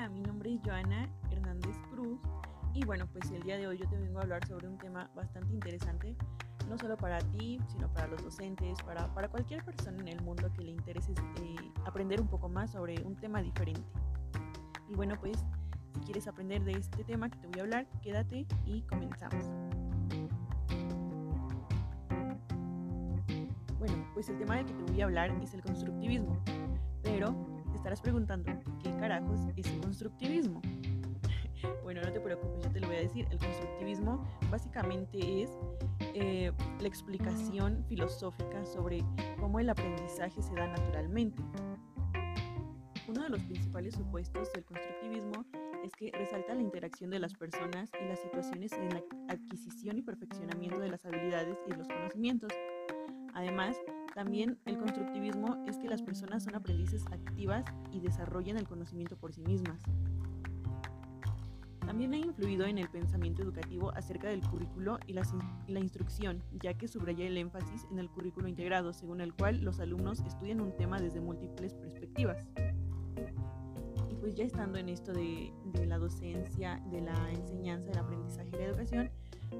Hola, 0.00 0.08
mi 0.08 0.22
nombre 0.22 0.54
es 0.54 0.60
Joana 0.64 1.10
Hernández 1.30 1.76
Cruz 1.90 2.18
y 2.72 2.86
bueno, 2.86 3.06
pues 3.12 3.30
el 3.32 3.42
día 3.42 3.58
de 3.58 3.66
hoy 3.66 3.76
yo 3.76 3.86
te 3.86 3.98
vengo 3.98 4.18
a 4.18 4.22
hablar 4.22 4.46
sobre 4.46 4.66
un 4.66 4.78
tema 4.78 5.10
bastante 5.14 5.52
interesante, 5.52 6.16
no 6.70 6.78
solo 6.78 6.96
para 6.96 7.18
ti, 7.18 7.60
sino 7.68 7.92
para 7.92 8.06
los 8.06 8.24
docentes, 8.24 8.80
para, 8.82 9.12
para 9.12 9.28
cualquier 9.28 9.62
persona 9.62 10.00
en 10.00 10.08
el 10.08 10.22
mundo 10.22 10.50
que 10.54 10.62
le 10.62 10.70
interese 10.70 11.12
eh, 11.12 11.54
aprender 11.84 12.18
un 12.18 12.28
poco 12.28 12.48
más 12.48 12.70
sobre 12.70 13.02
un 13.02 13.14
tema 13.14 13.42
diferente. 13.42 13.84
Y 14.88 14.94
bueno, 14.94 15.16
pues 15.20 15.36
si 15.92 16.00
quieres 16.00 16.26
aprender 16.26 16.64
de 16.64 16.78
este 16.78 17.04
tema 17.04 17.28
que 17.28 17.36
te 17.36 17.48
voy 17.48 17.60
a 17.60 17.62
hablar, 17.64 17.86
quédate 18.00 18.46
y 18.64 18.80
comenzamos. 18.84 19.50
Bueno, 23.78 24.08
pues 24.14 24.30
el 24.30 24.38
tema 24.38 24.56
del 24.56 24.64
que 24.64 24.72
te 24.72 24.92
voy 24.92 25.00
a 25.02 25.04
hablar 25.04 25.30
es 25.42 25.52
el 25.52 25.60
constructivismo, 25.60 26.42
pero 27.02 27.34
estarás 27.80 28.02
preguntando, 28.02 28.52
¿qué 28.82 28.94
carajos 28.96 29.40
es 29.56 29.66
el 29.66 29.80
constructivismo? 29.80 30.60
bueno, 31.82 32.02
no 32.02 32.12
te 32.12 32.20
preocupes, 32.20 32.62
yo 32.62 32.70
te 32.70 32.78
lo 32.80 32.88
voy 32.88 32.96
a 32.96 33.00
decir. 33.00 33.26
El 33.30 33.38
constructivismo 33.38 34.22
básicamente 34.50 35.42
es 35.42 35.50
eh, 36.12 36.52
la 36.78 36.86
explicación 36.86 37.82
filosófica 37.88 38.66
sobre 38.66 39.02
cómo 39.38 39.60
el 39.60 39.70
aprendizaje 39.70 40.42
se 40.42 40.52
da 40.52 40.66
naturalmente. 40.66 41.42
Uno 43.08 43.22
de 43.22 43.30
los 43.30 43.42
principales 43.44 43.94
supuestos 43.94 44.52
del 44.52 44.64
constructivismo 44.66 45.46
es 45.82 45.92
que 45.96 46.12
resalta 46.12 46.54
la 46.54 46.60
interacción 46.60 47.08
de 47.08 47.18
las 47.18 47.32
personas 47.32 47.90
y 47.98 48.04
las 48.06 48.20
situaciones 48.20 48.72
en 48.74 48.90
la 48.90 49.02
adquisición 49.30 49.96
y 49.96 50.02
perfeccionamiento 50.02 50.78
de 50.80 50.90
las 50.90 51.06
habilidades 51.06 51.56
y 51.66 51.72
los 51.72 51.88
conocimientos. 51.88 52.52
Además, 53.32 53.74
también 54.14 54.58
el 54.64 54.78
constructivismo 54.78 55.64
es 55.66 55.78
que 55.78 55.88
las 55.88 56.02
personas 56.02 56.44
son 56.44 56.54
aprendices 56.54 57.04
activas 57.10 57.64
y 57.92 58.00
desarrollan 58.00 58.56
el 58.56 58.66
conocimiento 58.66 59.16
por 59.16 59.32
sí 59.32 59.42
mismas. 59.42 59.80
También 61.90 62.12
ha 62.14 62.18
influido 62.18 62.66
en 62.66 62.78
el 62.78 62.88
pensamiento 62.88 63.42
educativo 63.42 63.90
acerca 63.96 64.28
del 64.28 64.42
currículo 64.42 64.98
y 65.06 65.12
la, 65.12 65.80
instrucción, 65.80 66.42
ya 66.62 66.74
que 66.74 66.86
subraya 66.86 67.26
el 67.26 67.36
énfasis 67.36 67.86
en 67.90 67.98
el 67.98 68.08
currículo 68.08 68.46
integrado, 68.46 68.92
según 68.92 69.20
el 69.20 69.34
cual 69.34 69.62
los 69.64 69.80
alumnos 69.80 70.20
estudian 70.20 70.60
un 70.60 70.76
tema 70.76 71.00
desde 71.00 71.20
múltiples 71.20 71.74
perspectivas. 71.74 72.46
Y 74.08 74.14
pues 74.14 74.36
ya 74.36 74.44
estando 74.44 74.78
en 74.78 74.88
esto 74.88 75.12
de, 75.12 75.52
de 75.64 75.86
la 75.86 75.98
docencia, 75.98 76.80
de 76.90 77.00
la 77.00 77.30
enseñanza, 77.32 77.88
del 77.88 77.98
aprendizaje 77.98 78.50
y 78.52 78.58
la 78.58 78.64
educación, 78.66 79.10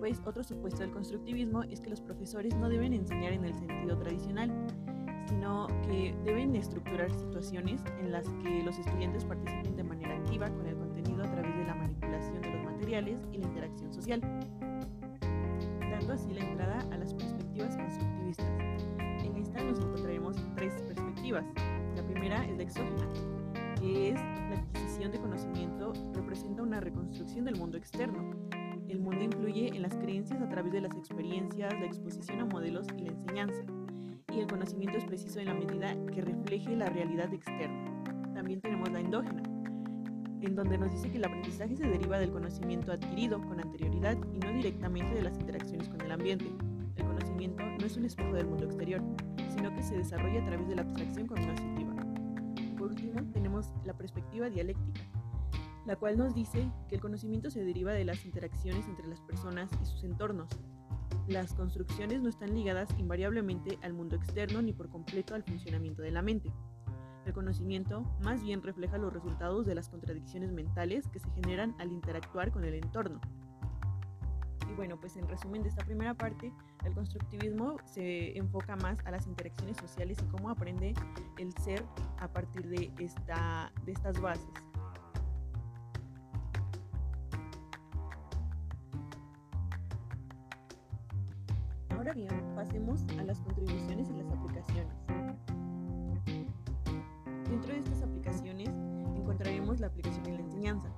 pues 0.01 0.20
otro 0.25 0.43
supuesto 0.43 0.81
del 0.81 0.93
constructivismo 0.93 1.62
es 1.65 1.81
que 1.83 1.91
los 1.91 2.01
profesores 2.01 2.56
no 2.56 2.70
deben 2.70 2.95
enseñar 2.95 3.34
en 3.34 3.45
el 3.45 3.53
sentido 3.53 3.98
tradicional, 3.98 4.51
sino 5.29 5.67
que 5.83 6.17
deben 6.25 6.56
estructurar 6.56 7.11
situaciones 7.11 7.83
en 8.01 8.11
las 8.11 8.27
que 8.43 8.62
los 8.62 8.78
estudiantes 8.78 9.27
participen 9.27 9.77
de 9.77 9.84
manera 9.84 10.17
activa 10.17 10.48
con 10.48 10.67
el 10.67 10.75
contenido 10.75 11.23
a 11.23 11.31
través 11.31 11.55
de 11.55 11.65
la 11.65 11.75
manipulación 11.75 12.41
de 12.41 12.51
los 12.51 12.65
materiales 12.65 13.19
y 13.31 13.39
la 13.39 13.47
interacción 13.47 13.93
social, 13.93 14.21
dando 15.81 16.15
así 16.15 16.33
la 16.33 16.48
entrada 16.48 16.78
a 16.91 16.97
las 16.97 17.12
perspectivas 17.12 17.77
constructivistas. 17.77 18.51
En 19.23 19.37
esta 19.37 19.62
nos 19.62 19.78
encontraremos 19.81 20.37
tres 20.56 20.81
perspectivas. 20.81 21.45
La 21.95 22.03
primera 22.05 22.43
es 22.47 22.56
la 22.56 22.62
exógena, 22.62 23.06
que 23.78 24.09
es 24.09 24.15
la 24.15 24.56
adquisición 24.56 25.12
de 25.12 25.21
conocimiento 25.21 25.93
representa 26.15 26.62
una 26.62 26.81
reconstrucción 26.81 27.45
del 27.45 27.56
mundo 27.56 27.77
externo, 27.77 28.50
el 28.91 29.01
mundo 29.01 29.23
influye 29.23 29.69
en 29.69 29.83
las 29.83 29.95
creencias 29.97 30.41
a 30.43 30.49
través 30.49 30.73
de 30.73 30.81
las 30.81 30.97
experiencias, 30.97 31.73
la 31.79 31.87
exposición 31.87 32.41
a 32.41 32.47
modelos 32.47 32.87
y 32.97 33.03
la 33.03 33.13
enseñanza. 33.13 33.63
Y 34.33 34.41
el 34.41 34.47
conocimiento 34.47 34.99
es 34.99 35.05
preciso 35.05 35.41
en 35.41 35.47
la 35.47 35.55
medida 35.55 35.95
que 36.13 36.23
refleje 36.23 36.77
la 36.77 36.87
realidad 36.87 37.33
externa. 37.33 38.03
También 38.35 38.61
tenemos 38.61 38.91
la 38.91 39.01
endógena, 39.01 39.43
en 40.41 40.55
donde 40.55 40.79
nos 40.79 40.91
dice 40.91 41.11
que 41.11 41.19
el 41.19 41.25
aprendizaje 41.25 41.77
se 41.77 41.87
deriva 41.87 42.19
del 42.19 42.31
conocimiento 42.31 42.93
adquirido 42.93 43.41
con 43.41 43.61
anterioridad 43.61 44.17
y 44.33 44.39
no 44.39 44.53
directamente 44.53 45.15
de 45.15 45.23
las 45.23 45.39
interacciones 45.39 45.89
con 45.89 46.00
el 46.00 46.11
ambiente. 46.11 46.47
El 46.97 47.05
conocimiento 47.05 47.62
no 47.62 47.87
es 47.87 47.97
un 47.97 48.05
espejo 48.05 48.33
del 48.34 48.47
mundo 48.47 48.65
exterior, 48.65 49.03
sino 49.55 49.75
que 49.75 49.83
se 49.83 49.97
desarrolla 49.97 50.43
a 50.43 50.47
través 50.47 50.69
de 50.69 50.77
la 50.77 50.83
abstracción 50.83 51.27
cognitiva. 51.27 51.95
Por 52.79 52.89
último, 52.89 53.21
tenemos 53.33 53.73
la 53.84 53.93
perspectiva 53.93 54.49
dialéctica, 54.49 55.03
la 55.87 55.97
cual 55.97 56.19
nos 56.19 56.35
dice 56.35 56.71
que 56.89 56.97
el 56.97 57.01
conocimiento 57.01 57.51
se 57.51 57.65
deriva 57.65 57.93
de 57.93 58.05
las 58.05 58.25
interacciones 58.25 58.87
entre 58.87 59.07
las 59.09 59.21
personas 59.21 59.71
y 59.83 59.87
sus 59.87 60.05
entornos. 60.05 60.49
Las 61.27 61.55
construcciones 61.55 62.23
no 62.23 62.29
están 62.29 62.55
ligadas 62.55 62.89
invariablemente 62.99 63.79
al 63.83 63.93
mundo 63.93 64.17
externo 64.17 64.63
ni 64.63 64.73
por 64.73 64.89
completo 64.89 65.35
al 65.35 65.45
funcionamiento 65.45 66.03
de 66.03 66.11
la 66.11 66.23
mente. 66.23 66.53
El 67.27 67.33
conocimiento 67.33 68.03
más 68.23 68.43
bien 68.43 68.63
refleja 68.63 68.99
los 68.99 69.13
resultados 69.13 69.67
de 69.67 69.75
las 69.75 69.89
contradicciones 69.89 70.53
mentales 70.53 71.07
que 71.09 71.21
se 71.21 71.31
generan 71.31 71.75
al 71.79 71.93
interactuar 71.93 72.51
con 72.51 72.65
el 72.65 72.75
entorno. 72.75 73.21
Y 74.69 74.75
bueno, 74.75 74.99
pues 74.99 75.17
en 75.17 75.29
resumen 75.29 75.62
de 75.62 75.69
esta 75.69 75.85
primera 75.85 76.15
parte, 76.15 76.53
el 76.85 76.95
constructivismo 76.95 77.77
se 77.85 78.37
enfoca 78.39 78.77
más 78.77 78.99
a 79.05 79.11
las 79.11 79.27
interacciones 79.27 79.77
sociales 79.77 80.19
y 80.23 80.27
cómo 80.27 80.51
aprende 80.51 80.95
el 81.39 81.53
ser 81.59 81.85
a 82.19 82.29
partir 82.29 82.69
de, 82.69 82.93
esta, 82.99 83.73
de 83.85 83.93
estas 83.93 84.21
bases. 84.21 84.69
Pasemos 92.56 93.04
a 93.21 93.22
las 93.22 93.38
contribuciones 93.38 94.09
y 94.10 94.15
las 94.15 94.26
aplicaciones. 94.32 94.93
Dentro 97.48 97.72
de 97.72 97.78
estas 97.78 98.03
aplicaciones 98.03 98.69
encontraremos 99.15 99.78
la 99.78 99.87
aplicación 99.87 100.26
en 100.26 100.34
la 100.34 100.41
enseñanza, 100.41 100.88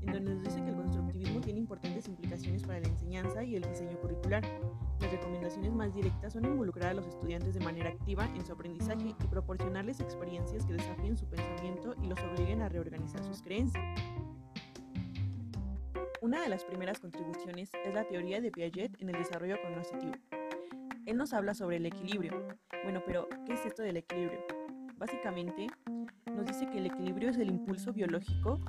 en 0.00 0.14
donde 0.14 0.34
nos 0.34 0.42
dice 0.44 0.62
que 0.62 0.70
el 0.70 0.76
constructivismo 0.76 1.42
tiene 1.42 1.58
importantes 1.58 2.08
implicaciones 2.08 2.62
para 2.62 2.80
la 2.80 2.88
enseñanza 2.88 3.44
y 3.44 3.56
el 3.56 3.64
diseño 3.64 3.98
curricular. 4.00 4.42
Las 4.98 5.12
recomendaciones 5.12 5.74
más 5.74 5.94
directas 5.94 6.32
son 6.32 6.46
involucrar 6.46 6.92
a 6.92 6.94
los 6.94 7.06
estudiantes 7.06 7.52
de 7.52 7.60
manera 7.60 7.90
activa 7.90 8.26
en 8.34 8.46
su 8.46 8.54
aprendizaje 8.54 9.08
y 9.08 9.26
proporcionarles 9.26 10.00
experiencias 10.00 10.64
que 10.64 10.72
desafíen 10.72 11.18
su 11.18 11.26
pensamiento 11.26 11.94
y 12.02 12.06
los 12.06 12.18
obliguen 12.20 12.62
a 12.62 12.70
reorganizar 12.70 13.22
sus 13.24 13.42
creencias. 13.42 13.84
Una 16.22 16.40
de 16.40 16.48
las 16.48 16.64
primeras 16.64 16.98
contribuciones 16.98 17.68
es 17.84 17.92
la 17.92 18.04
teoría 18.04 18.40
de 18.40 18.50
Piaget 18.50 18.98
en 19.02 19.10
el 19.10 19.18
desarrollo 19.18 19.56
cognitivo. 19.60 20.12
Él 21.06 21.16
nos 21.16 21.32
habla 21.32 21.54
sobre 21.54 21.76
el 21.76 21.86
equilibrio. 21.86 22.46
Bueno, 22.84 23.02
pero 23.04 23.28
¿qué 23.44 23.54
es 23.54 23.66
esto 23.66 23.82
del 23.82 23.96
equilibrio? 23.96 24.40
Básicamente, 24.96 25.66
nos 26.32 26.46
dice 26.46 26.66
que 26.70 26.78
el 26.78 26.86
equilibrio 26.86 27.30
es 27.30 27.38
el 27.38 27.50
impulso 27.50 27.92
biológico 27.92 28.60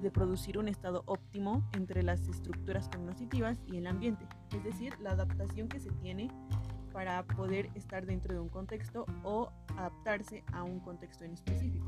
de 0.00 0.10
producir 0.10 0.58
un 0.58 0.68
estado 0.68 1.02
óptimo 1.06 1.68
entre 1.72 2.02
las 2.02 2.26
estructuras 2.28 2.88
cognitivas 2.88 3.58
y 3.66 3.76
el 3.76 3.86
ambiente, 3.86 4.26
es 4.54 4.62
decir, 4.62 4.98
la 5.00 5.10
adaptación 5.10 5.68
que 5.68 5.80
se 5.80 5.90
tiene 5.90 6.30
para 6.92 7.24
poder 7.24 7.68
estar 7.74 8.06
dentro 8.06 8.32
de 8.32 8.40
un 8.40 8.48
contexto 8.48 9.04
o 9.24 9.50
adaptarse 9.76 10.44
a 10.52 10.62
un 10.62 10.80
contexto 10.80 11.24
en 11.24 11.32
específico. 11.32 11.86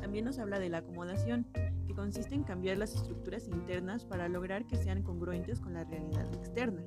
También 0.00 0.24
nos 0.24 0.38
habla 0.38 0.58
de 0.58 0.70
la 0.70 0.78
acomodación, 0.78 1.46
que 1.86 1.94
consiste 1.94 2.34
en 2.34 2.42
cambiar 2.42 2.78
las 2.78 2.94
estructuras 2.94 3.48
internas 3.48 4.04
para 4.04 4.28
lograr 4.28 4.66
que 4.66 4.76
sean 4.76 5.02
congruentes 5.02 5.60
con 5.60 5.74
la 5.74 5.84
realidad 5.84 6.26
externa. 6.34 6.82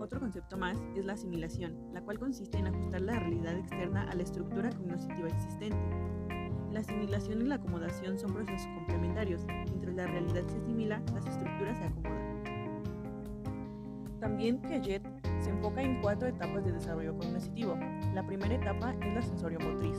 Otro 0.00 0.18
concepto 0.18 0.56
más 0.56 0.76
es 0.96 1.04
la 1.04 1.12
asimilación, 1.12 1.76
la 1.92 2.02
cual 2.02 2.18
consiste 2.18 2.58
en 2.58 2.66
ajustar 2.66 3.00
la 3.00 3.18
realidad 3.18 3.56
externa 3.56 4.02
a 4.10 4.14
la 4.14 4.22
estructura 4.22 4.70
cognitiva 4.70 5.28
existente. 5.28 5.76
La 6.72 6.80
asimilación 6.80 7.42
y 7.42 7.44
la 7.44 7.54
acomodación 7.56 8.18
son 8.18 8.34
procesos 8.34 8.66
complementarios. 8.74 9.46
Mientras 9.46 9.94
la 9.94 10.06
realidad 10.06 10.42
se 10.48 10.56
asimila, 10.56 11.00
las 11.14 11.26
estructuras 11.26 11.78
se 11.78 11.84
acomodan. 11.84 12.42
También 14.20 14.58
Piaget 14.58 15.02
se 15.40 15.50
enfoca 15.50 15.82
en 15.82 16.00
cuatro 16.00 16.26
etapas 16.26 16.64
de 16.64 16.72
desarrollo 16.72 17.16
cognitivo. 17.16 17.76
La 18.14 18.26
primera 18.26 18.54
etapa 18.54 18.94
es 19.00 19.14
la 19.14 19.22
sensorio-motriz. 19.22 19.98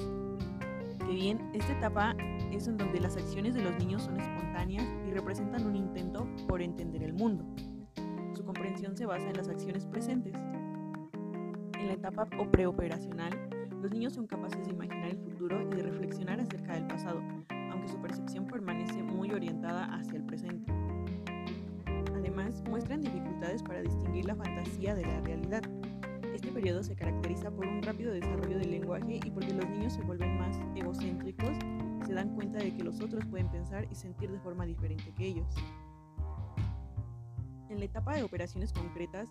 Que 1.00 1.13
bien, 1.13 1.39
esta 1.53 1.71
etapa 1.71 2.15
es 2.51 2.68
en 2.68 2.77
donde 2.77 3.00
las 3.00 3.15
acciones 3.15 3.53
de 3.53 3.62
los 3.62 3.77
niños 3.77 4.03
son 4.03 4.19
espontáneas 4.19 4.86
y 5.07 5.12
representan 5.12 5.65
un 5.65 5.75
intento 5.75 6.27
por 6.47 6.62
entender 6.62 7.03
el 7.03 7.13
mundo 7.13 7.45
comprensión 8.56 8.96
se 8.96 9.06
basa 9.06 9.28
en 9.30 9.36
las 9.36 9.50
acciones 9.50 9.86
presentes. 9.86 10.34
En 11.78 11.88
la 11.88 11.94
etapa 11.94 12.25
preoperacional, 12.25 13.31
los 13.81 13.92
niños 13.92 14.13
son 14.13 14.28
capaces 14.28 14.63
de 14.63 14.72
imaginar 14.72 15.10
el 15.10 15.18
futuro 15.18 15.62
y 15.62 15.75
de 15.75 15.84
reflexionar 15.84 16.40
acerca 16.40 16.74
del 16.74 16.88
pasado, 16.88 17.22
aunque 17.72 17.90
su 17.90 18.02
percepción 18.02 18.48
permanece 18.48 19.04
muy 19.04 19.31
orientada 19.31 19.94
hacia 19.94 20.18
el 20.18 20.24
presente. 20.24 20.72
Además, 22.16 22.63
muestran 22.69 23.02
dificultades 23.02 23.62
para 23.62 23.81
distinguir 23.81 24.25
la 24.25 24.36
fantasía 24.36 24.96
de 24.96 25.06
la 25.06 25.19
realidad. 25.22 25.62
Este 26.34 26.50
periodo 26.52 26.81
se 26.81 26.96
caracteriza 26.96 27.52
por 27.52 27.68
un 27.68 27.84
rápido 27.84 28.13
desarrollo 28.13 28.57
del 28.57 28.72
lenguaje 28.72 29.19
y 29.24 29.31
porque 29.31 29.54
los 29.54 29.69
niños 29.69 29.94
se 29.94 30.02
vuelven 30.02 30.38
más 30.38 30.57
egocéntricos, 30.75 31.57
se 32.06 32.13
dan 32.13 32.34
cuenta 32.36 32.60
de 32.60 32.74
que 32.74 32.84
los 32.84 33.02
otros 33.02 33.25
pueden 33.25 33.50
pensar 33.50 33.86
y 33.92 33.96
sentir 33.96 34.31
de 34.31 34.40
forma 34.40 34.66
diferente 34.66 35.12
que 35.18 35.28
ellos. 35.28 35.48
En 37.75 37.80
la 37.80 37.88
etapa 37.88 38.16
de 38.16 38.24
operaciones 38.24 38.72
concretas, 38.72 39.27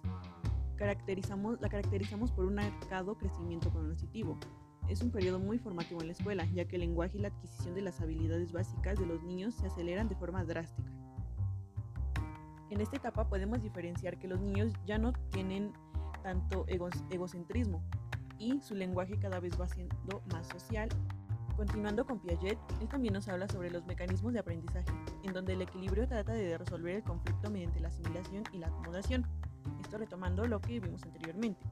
caracterizamos, 0.77 1.59
la 1.63 1.71
caracterizamos 1.71 2.31
por 2.31 2.45
un 2.45 2.57
marcado 2.57 3.17
crecimiento 3.17 3.71
cognitivo. 3.71 4.39
es 4.87 5.01
un 5.01 5.11
periodo 5.11 5.39
muy 5.39 5.59
formativo 5.59 6.03
en 6.03 6.09
la 6.09 6.13
escuela, 6.13 6.45
ya 6.53 6.67
que 6.67 6.77
el 6.77 6.83
lenguaje 6.83 7.17
y 7.17 7.23
la 7.23 7.29
adquisición 7.29 7.75
de 7.75 7.81
las 7.81 8.03
habilidades 8.03 8.53
básicas 8.53 8.99
de 8.99 9.07
los 9.07 9.23
niños 9.23 9.55
se 9.55 9.67
aceleran 9.67 10.11
de 10.11 10.17
forma 10.17 10.45
drástica. 10.45 10.93
En 12.69 12.83
esta 12.83 12.97
etapa 12.97 13.31
podemos 13.31 13.63
diferenciar 13.63 14.19
que 14.19 14.29
los 14.29 14.43
niños 14.43 14.75
ya 14.85 14.99
no 14.99 15.15
tienen 15.31 15.73
tanto 16.23 16.67
egocentrismo 16.69 17.83
y 18.39 18.61
su 18.61 18.75
lenguaje 18.75 19.19
cada 19.19 19.41
vez 19.41 19.59
va 19.59 19.69
siendo 19.69 20.21
más 20.31 20.49
social. 20.49 20.91
Continuando 21.57 22.05
con 22.05 22.19
Piaget, 22.19 22.59
él 22.81 22.89
también 22.89 23.15
nos 23.15 23.29
habla 23.29 23.47
sobre 23.47 23.71
los 23.71 23.87
mecanismos 23.87 24.33
de 24.33 24.41
aprendizaje, 24.41 24.91
en 25.23 25.33
donde 25.33 25.53
el 25.53 25.63
equilibrio 25.63 26.09
trata 26.09 26.33
de 26.33 26.59
resolver 26.59 26.97
el 26.97 27.03
conflicto 27.05 27.49
mediante 27.51 27.79
la 27.79 27.89
asimilación 27.89 28.43
y 28.53 28.59
la 28.59 28.67
acomodación. 28.67 29.25
Esto 29.81 29.99
retomando 29.99 30.47
lo 30.47 30.61
que 30.61 30.81
vimos 30.81 31.03
anteriormente. 31.05 31.65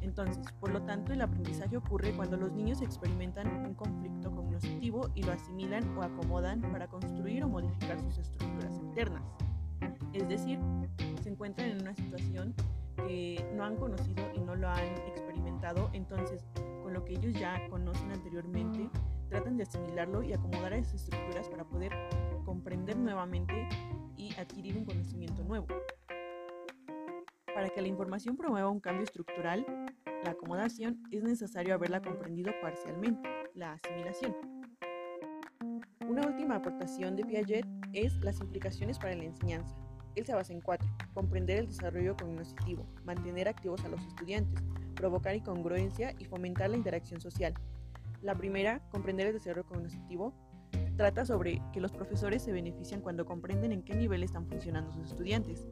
Entonces, 0.00 0.46
por 0.60 0.70
lo 0.70 0.82
tanto, 0.82 1.12
el 1.12 1.20
aprendizaje 1.20 1.76
ocurre 1.76 2.12
cuando 2.12 2.36
los 2.36 2.52
niños 2.52 2.80
experimentan 2.80 3.48
un 3.66 3.74
conflicto 3.74 4.30
cognitivo 4.30 5.10
y 5.14 5.22
lo 5.24 5.32
asimilan 5.32 5.96
o 5.96 6.02
acomodan 6.02 6.60
para 6.60 6.86
construir 6.86 7.42
o 7.42 7.48
modificar 7.48 8.00
sus 8.00 8.18
estructuras 8.18 8.78
internas. 8.78 9.22
Es 10.12 10.28
decir, 10.28 10.60
se 11.22 11.28
encuentran 11.28 11.70
en 11.70 11.82
una 11.82 11.94
situación 11.94 12.54
que 12.96 13.44
no 13.54 13.64
han 13.64 13.76
conocido 13.76 14.24
y 14.34 14.40
no 14.40 14.54
lo 14.54 14.68
han 14.68 14.96
experimentado, 15.08 15.90
entonces 15.92 16.44
con 16.88 16.94
lo 16.94 17.04
que 17.04 17.12
ellos 17.12 17.38
ya 17.38 17.68
conocen 17.68 18.10
anteriormente, 18.12 18.88
tratan 19.28 19.58
de 19.58 19.64
asimilarlo 19.64 20.22
y 20.22 20.32
acomodar 20.32 20.72
a 20.72 20.78
estructuras 20.78 21.46
para 21.50 21.62
poder 21.62 21.92
comprender 22.46 22.96
nuevamente 22.96 23.68
y 24.16 24.32
adquirir 24.40 24.78
un 24.78 24.86
conocimiento 24.86 25.44
nuevo. 25.44 25.66
Para 27.54 27.68
que 27.68 27.82
la 27.82 27.88
información 27.88 28.38
promueva 28.38 28.70
un 28.70 28.80
cambio 28.80 29.04
estructural, 29.04 29.66
la 30.24 30.30
acomodación 30.30 31.02
es 31.10 31.22
necesario 31.22 31.74
haberla 31.74 32.00
comprendido 32.00 32.52
parcialmente, 32.62 33.28
la 33.52 33.74
asimilación. 33.74 34.34
Una 36.08 36.26
última 36.26 36.56
aportación 36.56 37.16
de 37.16 37.26
Piaget 37.26 37.66
es 37.92 38.14
las 38.22 38.40
implicaciones 38.40 38.98
para 38.98 39.14
la 39.14 39.24
enseñanza. 39.24 39.76
Él 40.14 40.24
se 40.24 40.32
basa 40.32 40.54
en 40.54 40.62
cuatro. 40.62 40.88
Comprender 41.12 41.58
el 41.58 41.66
desarrollo 41.66 42.16
cognitivo, 42.16 42.86
mantener 43.04 43.46
activos 43.46 43.84
a 43.84 43.88
los 43.88 44.00
estudiantes, 44.06 44.64
provocar 44.98 45.34
incongruencia 45.34 46.14
y 46.18 46.24
fomentar 46.26 46.68
la 46.68 46.76
interacción 46.76 47.20
social. 47.20 47.54
La 48.20 48.34
primera, 48.34 48.80
comprender 48.90 49.28
el 49.28 49.32
desarrollo 49.32 49.66
cognitivo, 49.66 50.34
trata 50.96 51.24
sobre 51.24 51.62
que 51.72 51.80
los 51.80 51.92
profesores 51.92 52.42
se 52.42 52.52
benefician 52.52 53.00
cuando 53.00 53.24
comprenden 53.24 53.72
en 53.72 53.82
qué 53.82 53.94
nivel 53.94 54.22
están 54.22 54.46
funcionando 54.46 54.92
sus 54.92 55.06
estudiantes 55.06 55.66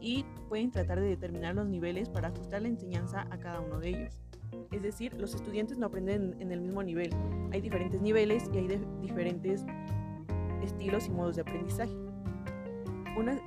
y 0.00 0.24
pueden 0.48 0.70
tratar 0.70 1.00
de 1.00 1.06
determinar 1.06 1.54
los 1.54 1.66
niveles 1.66 2.08
para 2.08 2.28
ajustar 2.28 2.62
la 2.62 2.68
enseñanza 2.68 3.26
a 3.30 3.38
cada 3.38 3.60
uno 3.60 3.78
de 3.78 3.90
ellos. 3.90 4.18
Es 4.72 4.82
decir, 4.82 5.14
los 5.14 5.34
estudiantes 5.34 5.78
no 5.78 5.86
aprenden 5.86 6.36
en 6.40 6.50
el 6.50 6.60
mismo 6.60 6.82
nivel, 6.82 7.10
hay 7.52 7.60
diferentes 7.60 8.00
niveles 8.00 8.50
y 8.52 8.58
hay 8.58 8.80
diferentes 9.00 9.64
estilos 10.62 11.06
y 11.06 11.10
modos 11.10 11.36
de 11.36 11.42
aprendizaje 11.42 11.94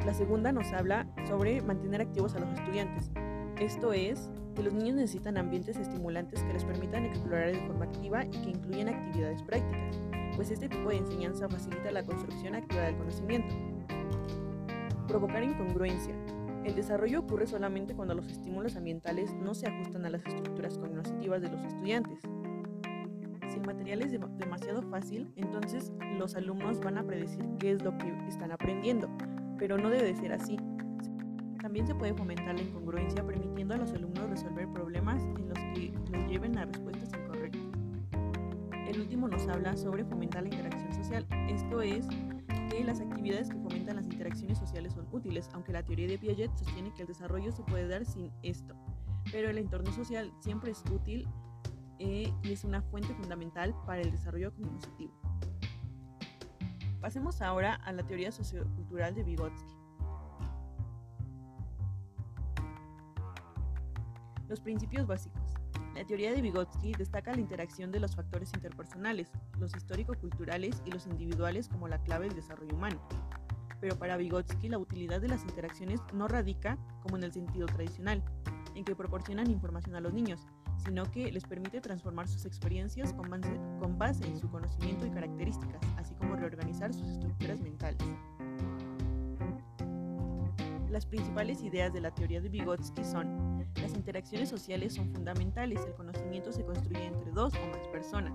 la 0.05 0.13
segunda 0.13 0.51
nos 0.51 0.71
habla 0.71 1.07
sobre 1.27 1.61
mantener 1.61 2.01
activos 2.01 2.35
a 2.35 2.39
los 2.39 2.49
estudiantes. 2.57 3.11
Esto 3.59 3.91
es 3.93 4.29
que 4.57 4.63
los 4.63 4.73
niños 4.73 4.95
necesitan 4.95 5.37
ambientes 5.37 5.77
estimulantes 5.77 6.41
que 6.41 6.51
les 6.51 6.65
permitan 6.65 7.05
explorar 7.05 7.53
de 7.53 7.59
forma 7.67 7.85
activa 7.85 8.25
y 8.25 8.31
que 8.31 8.49
incluyan 8.49 8.89
actividades 8.89 9.43
prácticas, 9.43 9.99
pues 10.35 10.49
este 10.49 10.67
tipo 10.67 10.89
de 10.89 10.97
enseñanza 10.97 11.47
facilita 11.47 11.91
la 11.91 12.03
construcción 12.03 12.55
activa 12.55 12.81
del 12.81 12.97
conocimiento. 12.97 13.53
Provocar 15.07 15.43
incongruencia. 15.43 16.15
El 16.65 16.73
desarrollo 16.73 17.19
ocurre 17.19 17.45
solamente 17.45 17.93
cuando 17.93 18.15
los 18.15 18.27
estímulos 18.31 18.75
ambientales 18.75 19.31
no 19.35 19.53
se 19.53 19.67
ajustan 19.67 20.07
a 20.07 20.09
las 20.09 20.25
estructuras 20.25 20.79
cognitivas 20.79 21.43
de 21.43 21.49
los 21.49 21.63
estudiantes. 21.63 22.19
Si 23.49 23.59
el 23.59 23.65
material 23.65 24.01
es 24.01 24.11
demasiado 24.11 24.81
fácil, 24.89 25.31
entonces 25.35 25.93
los 26.17 26.35
alumnos 26.35 26.79
van 26.79 26.97
a 26.97 27.05
predecir 27.05 27.45
qué 27.59 27.73
es 27.73 27.83
lo 27.83 27.95
que 27.99 28.11
están 28.27 28.51
aprendiendo, 28.51 29.07
pero 29.59 29.77
no 29.77 29.91
debe 29.91 30.15
ser 30.15 30.33
así. 30.33 30.57
También 31.67 31.85
se 31.85 31.95
puede 31.95 32.13
fomentar 32.13 32.55
la 32.55 32.61
incongruencia 32.61 33.25
permitiendo 33.25 33.73
a 33.73 33.77
los 33.77 33.91
alumnos 33.91 34.29
resolver 34.29 34.71
problemas 34.71 35.21
en 35.21 35.49
los 35.49 35.57
que 35.57 35.93
los 36.13 36.31
lleven 36.31 36.57
a 36.57 36.63
respuestas 36.63 37.09
incorrectas. 37.09 37.61
El 38.87 39.01
último 39.01 39.27
nos 39.27 39.45
habla 39.49 39.75
sobre 39.75 40.05
fomentar 40.05 40.43
la 40.43 40.47
interacción 40.47 40.93
social. 40.93 41.27
Esto 41.49 41.81
es 41.81 42.07
que 42.69 42.85
las 42.85 43.01
actividades 43.01 43.49
que 43.49 43.57
fomentan 43.57 43.97
las 43.97 44.05
interacciones 44.05 44.57
sociales 44.57 44.93
son 44.93 45.09
útiles, 45.11 45.49
aunque 45.51 45.73
la 45.73 45.83
teoría 45.83 46.07
de 46.07 46.17
Piaget 46.17 46.55
sostiene 46.55 46.93
que 46.93 47.01
el 47.01 47.09
desarrollo 47.09 47.51
se 47.51 47.63
puede 47.63 47.85
dar 47.85 48.05
sin 48.05 48.31
esto. 48.43 48.73
Pero 49.33 49.49
el 49.49 49.57
entorno 49.57 49.91
social 49.91 50.31
siempre 50.39 50.71
es 50.71 50.81
útil 50.89 51.27
eh, 51.99 52.31
y 52.43 52.51
es 52.53 52.63
una 52.63 52.81
fuente 52.81 53.13
fundamental 53.13 53.75
para 53.85 53.99
el 53.99 54.11
desarrollo 54.11 54.53
cognitivo. 54.53 55.11
Pasemos 57.01 57.41
ahora 57.41 57.75
a 57.75 57.91
la 57.91 58.03
teoría 58.03 58.31
sociocultural 58.31 59.13
de 59.15 59.23
Vygotsky. 59.23 59.76
Los 64.47 64.61
principios 64.61 65.05
básicos. 65.05 65.53
La 65.93 66.05
teoría 66.05 66.31
de 66.31 66.41
Vygotsky 66.41 66.93
destaca 66.93 67.33
la 67.33 67.41
interacción 67.41 67.91
de 67.91 67.99
los 67.99 68.15
factores 68.15 68.51
interpersonales, 68.53 69.31
los 69.59 69.75
histórico-culturales 69.75 70.81
y 70.85 70.91
los 70.91 71.07
individuales 71.07 71.67
como 71.67 71.87
la 71.87 72.01
clave 72.03 72.27
del 72.27 72.35
desarrollo 72.35 72.75
humano. 72.75 73.01
Pero 73.81 73.97
para 73.97 74.15
Vygotsky 74.15 74.69
la 74.69 74.77
utilidad 74.77 75.21
de 75.21 75.27
las 75.27 75.43
interacciones 75.43 76.01
no 76.13 76.27
radica, 76.27 76.77
como 77.01 77.17
en 77.17 77.23
el 77.23 77.33
sentido 77.33 77.65
tradicional, 77.65 78.23
en 78.75 78.85
que 78.85 78.95
proporcionan 78.95 79.49
información 79.49 79.95
a 79.95 79.99
los 79.99 80.13
niños, 80.13 80.45
sino 80.77 81.03
que 81.11 81.31
les 81.31 81.43
permite 81.43 81.81
transformar 81.81 82.27
sus 82.27 82.45
experiencias 82.45 83.13
con 83.13 83.97
base, 83.97 84.25
en 84.25 84.37
su 84.37 84.49
conocimiento 84.49 85.05
y 85.05 85.09
características, 85.09 85.81
así 85.97 86.13
como 86.15 86.35
reorganizar 86.35 86.93
sus 86.93 87.07
estructuras 87.07 87.59
mentales. 87.59 87.97
Las 90.91 91.05
principales 91.05 91.61
ideas 91.63 91.93
de 91.93 91.99
la 91.99 92.11
teoría 92.11 92.39
de 92.39 92.47
Vygotsky 92.47 93.03
son, 93.03 93.65
las 93.81 93.93
interacciones 93.93 94.47
sociales 94.47 94.93
son 94.93 95.11
fundamentales, 95.13 95.83
el 95.85 95.93
conocimiento 95.93 96.53
se 96.53 96.63
construye 96.63 97.05
entre 97.05 97.31
dos 97.31 97.53
o 97.55 97.67
más 97.77 97.85
personas. 97.89 98.33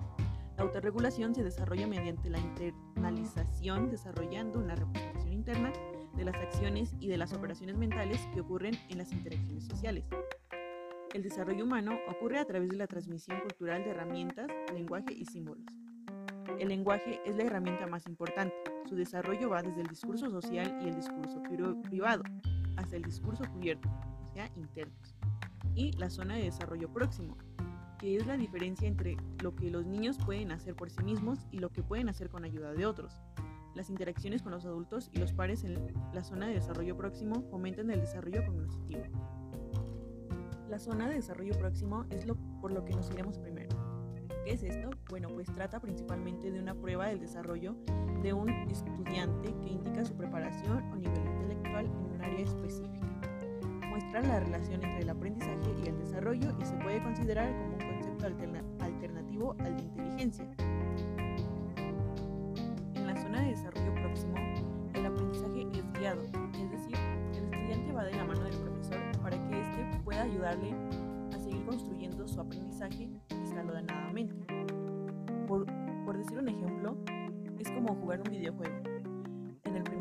La 0.58 0.64
autorregulación 0.64 1.34
se 1.34 1.42
desarrolla 1.42 1.86
mediante 1.86 2.28
la 2.28 2.38
internalización, 2.38 3.90
desarrollando 3.90 4.58
una 4.58 4.74
representación 4.74 5.32
interna 5.32 5.72
de 6.14 6.24
las 6.24 6.36
acciones 6.36 6.94
y 7.00 7.08
de 7.08 7.16
las 7.16 7.32
operaciones 7.32 7.78
mentales 7.78 8.20
que 8.34 8.42
ocurren 8.42 8.78
en 8.90 8.98
las 8.98 9.12
interacciones 9.12 9.64
sociales. 9.64 10.04
El 11.14 11.22
desarrollo 11.22 11.64
humano 11.64 11.98
ocurre 12.06 12.38
a 12.38 12.44
través 12.44 12.68
de 12.68 12.76
la 12.76 12.86
transmisión 12.86 13.40
cultural 13.40 13.82
de 13.82 13.90
herramientas, 13.90 14.48
lenguaje 14.74 15.14
y 15.14 15.24
símbolos. 15.24 15.64
El 16.58 16.68
lenguaje 16.68 17.20
es 17.24 17.36
la 17.36 17.44
herramienta 17.44 17.86
más 17.86 18.06
importante. 18.06 18.54
Su 18.88 18.94
desarrollo 18.94 19.50
va 19.50 19.62
desde 19.62 19.80
el 19.80 19.88
discurso 19.88 20.30
social 20.30 20.78
y 20.82 20.88
el 20.88 20.96
discurso 20.96 21.42
privado 21.82 22.22
hasta 22.76 22.96
el 22.96 23.02
discurso 23.02 23.44
cubierto, 23.52 23.88
o 24.24 24.28
sea, 24.32 24.50
internos, 24.56 25.14
y 25.74 25.92
la 25.92 26.10
zona 26.10 26.36
de 26.36 26.44
desarrollo 26.44 26.92
próximo, 26.92 27.36
que 27.98 28.16
es 28.16 28.26
la 28.26 28.36
diferencia 28.36 28.88
entre 28.88 29.16
lo 29.42 29.54
que 29.54 29.70
los 29.70 29.86
niños 29.86 30.18
pueden 30.24 30.52
hacer 30.52 30.74
por 30.74 30.90
sí 30.90 31.02
mismos 31.02 31.46
y 31.50 31.58
lo 31.58 31.70
que 31.70 31.82
pueden 31.82 32.08
hacer 32.08 32.28
con 32.28 32.44
ayuda 32.44 32.72
de 32.72 32.86
otros. 32.86 33.20
Las 33.74 33.88
interacciones 33.88 34.42
con 34.42 34.52
los 34.52 34.66
adultos 34.66 35.10
y 35.12 35.18
los 35.18 35.32
pares 35.32 35.64
en 35.64 35.94
la 36.12 36.22
zona 36.22 36.46
de 36.46 36.54
desarrollo 36.54 36.96
próximo 36.96 37.42
fomentan 37.50 37.90
el 37.90 38.00
desarrollo 38.00 38.44
cognitivo. 38.44 39.02
La 40.68 40.78
zona 40.78 41.08
de 41.08 41.16
desarrollo 41.16 41.58
próximo 41.58 42.04
es 42.10 42.26
lo 42.26 42.36
por 42.60 42.72
lo 42.72 42.84
que 42.84 42.94
nos 42.94 43.10
iremos. 43.10 43.38
¿Qué 44.44 44.52
es 44.54 44.62
esto? 44.64 44.90
Bueno, 45.08 45.28
pues 45.28 45.46
trata 45.54 45.78
principalmente 45.78 46.50
de 46.50 46.58
una 46.58 46.74
prueba 46.74 47.06
del 47.06 47.20
desarrollo 47.20 47.76
de 48.22 48.32
un 48.32 48.48
estudiante 48.70 49.54
que 49.62 49.70
indica 49.70 50.04
su 50.04 50.14
preparación 50.14 50.82
o 50.92 50.96
nivel 50.96 51.24
intelectual 51.26 51.86
en 51.86 52.12
un 52.14 52.22
área 52.22 52.44
específica. 52.44 53.06
Muestra 53.88 54.22
la 54.22 54.40
relación 54.40 54.82
entre 54.82 55.02
el 55.02 55.10
aprendizaje 55.10 55.74
y 55.84 55.88
el 55.88 55.98
desarrollo 55.98 56.52
y 56.60 56.64
se 56.64 56.74
puede 56.76 57.02
considerar 57.02 57.52
como 57.52 57.74
un 57.74 58.00
concepto 58.00 58.26
alternativo 58.80 59.56
al 59.60 59.76
de 59.76 59.82
inteligencia. 59.82 60.46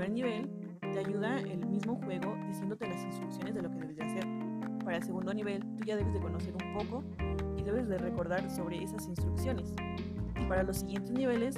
Primer 0.01 0.11
nivel 0.15 0.49
te 0.79 0.97
ayuda 0.97 1.37
el 1.37 1.63
mismo 1.67 1.95
juego 1.97 2.35
diciéndote 2.47 2.87
las 2.87 3.03
instrucciones 3.03 3.53
de 3.53 3.61
lo 3.61 3.69
que 3.69 3.77
debes 3.77 3.95
de 3.97 4.03
hacer. 4.03 4.25
Para 4.83 4.97
el 4.97 5.03
segundo 5.03 5.31
nivel 5.31 5.61
tú 5.75 5.83
ya 5.85 5.95
debes 5.95 6.11
de 6.13 6.19
conocer 6.19 6.55
un 6.55 6.73
poco 6.73 7.03
y 7.55 7.61
debes 7.61 7.87
de 7.87 7.99
recordar 7.99 8.49
sobre 8.49 8.81
esas 8.81 9.07
instrucciones. 9.07 9.75
Y 10.39 10.45
para 10.45 10.63
los 10.63 10.77
siguientes 10.77 11.11
niveles 11.11 11.55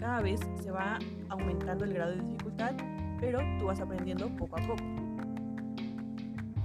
cada 0.00 0.20
vez 0.20 0.40
se 0.60 0.72
va 0.72 0.98
aumentando 1.28 1.84
el 1.84 1.94
grado 1.94 2.10
de 2.16 2.22
dificultad, 2.22 2.74
pero 3.20 3.38
tú 3.60 3.66
vas 3.66 3.80
aprendiendo 3.80 4.34
poco 4.36 4.58
a 4.58 4.66
poco. 4.66 4.82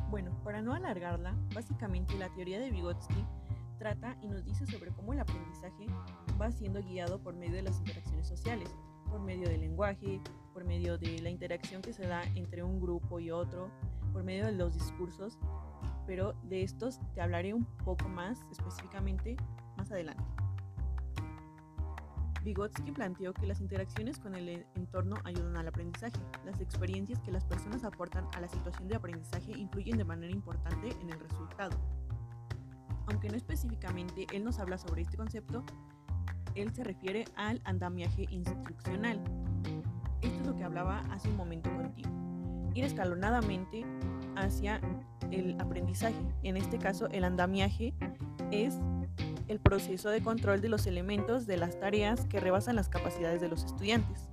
Bueno, 0.10 0.32
para 0.44 0.64
no 0.64 0.74
alargarla, 0.74 1.36
básicamente 1.54 2.18
la 2.18 2.30
teoría 2.34 2.60
de 2.60 2.72
Vygotsky 2.72 3.24
trata 3.78 4.18
y 4.24 4.28
nos 4.28 4.44
dice 4.44 4.66
sobre 4.66 4.90
cómo 4.90 5.14
el 5.14 5.20
aprendizaje 5.20 5.86
va 6.42 6.52
siendo 6.52 6.82
guiado 6.82 7.20
por 7.20 7.36
medio 7.36 7.58
de 7.58 7.62
las 7.62 7.78
interacciones 7.78 8.28
sociales, 8.28 8.76
por 9.08 9.22
medio 9.22 9.48
del 9.48 9.62
lenguaje, 9.62 10.20
por 10.54 10.64
medio 10.64 10.98
de 10.98 11.20
la 11.22 11.30
interacción 11.30 11.82
que 11.82 11.94
se 11.94 12.08
da 12.08 12.24
entre 12.36 12.64
un 12.64 12.80
grupo 12.80 13.20
y 13.20 13.32
otro, 13.32 13.70
por 14.14 14.24
medio 14.24 14.46
de 14.46 14.52
los 14.52 14.74
discursos, 14.74 15.38
pero 16.06 16.34
de 16.44 16.64
estos 16.64 17.00
te 17.14 17.22
hablaré 17.22 17.54
un 17.54 17.66
poco 17.86 18.10
más 18.10 18.40
específicamente 18.52 19.38
más 19.78 19.92
adelante. 19.92 20.24
Vygotsky 22.44 22.92
planteó 22.92 23.34
que 23.34 23.46
las 23.46 23.62
interacciones 23.62 24.18
con 24.18 24.36
el 24.36 24.66
entorno 24.76 25.16
ayudan 25.26 25.58
al 25.58 25.68
aprendizaje. 25.68 26.20
Las 26.44 26.60
experiencias 26.60 27.20
que 27.20 27.32
las 27.32 27.46
personas 27.46 27.84
aportan 27.84 28.28
a 28.36 28.42
la 28.42 28.48
situación 28.48 28.88
de 28.88 28.96
aprendizaje 28.96 29.52
influyen 29.52 29.98
de 29.98 30.04
manera 30.04 30.34
importante 30.34 30.90
en 31.02 31.12
el 31.12 31.20
resultado. 31.20 31.78
Aunque 33.08 33.30
no 33.30 33.36
específicamente 33.36 34.26
él 34.34 34.44
nos 34.44 34.60
habla 34.60 34.78
sobre 34.78 35.04
este 35.04 35.18
concepto, 35.18 35.64
él 36.56 36.74
se 36.74 36.84
refiere 36.84 37.26
al 37.36 37.62
andamiaje 37.64 38.26
instruccional. 38.32 39.22
Esto 40.22 40.40
es 40.42 40.48
lo 40.48 40.56
que 40.56 40.64
hablaba 40.64 41.00
hace 41.12 41.30
un 41.30 41.38
momento 41.38 41.70
contigo. 41.72 42.10
Ir 42.74 42.86
escalonadamente 42.86 43.86
hacia 44.36 44.80
el 45.32 45.60
aprendizaje. 45.60 46.22
En 46.44 46.58
este 46.58 46.78
caso, 46.78 47.08
el 47.10 47.24
andamiaje 47.24 47.94
es 48.52 48.78
el 49.48 49.60
proceso 49.60 50.10
de 50.10 50.22
control 50.22 50.62
de 50.62 50.70
los 50.70 50.88
elementos 50.88 51.46
de 51.46 51.58
las 51.58 51.80
tareas 51.80 52.26
que 52.28 52.40
rebasan 52.40 52.76
las 52.76 52.88
capacidades 52.88 53.42
de 53.42 53.50
los 53.50 53.64
estudiantes. 53.64 54.30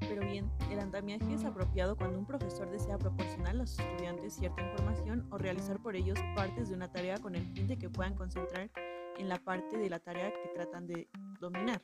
Pero 0.00 0.24
bien, 0.24 0.50
el 0.70 0.78
andamiaje 0.78 1.34
es 1.34 1.44
apropiado 1.44 1.96
cuando 1.96 2.18
un 2.18 2.26
profesor 2.26 2.70
desea 2.70 2.98
proporcionar 2.98 3.50
a 3.50 3.54
los 3.54 3.78
estudiantes 3.78 4.34
cierta 4.34 4.62
información 4.62 5.26
o 5.30 5.38
realizar 5.38 5.80
por 5.80 5.96
ellos 5.96 6.18
partes 6.36 6.68
de 6.68 6.76
una 6.76 6.92
tarea 6.92 7.18
con 7.18 7.34
el 7.34 7.44
fin 7.54 7.66
de 7.66 7.76
que 7.76 7.90
puedan 7.90 8.14
concentrar 8.14 8.70
en 9.18 9.28
la 9.28 9.38
parte 9.38 9.76
de 9.76 9.90
la 9.90 9.98
tarea 9.98 10.30
que 10.30 10.48
tratan 10.54 10.86
de 10.86 11.08
dominar. 11.40 11.82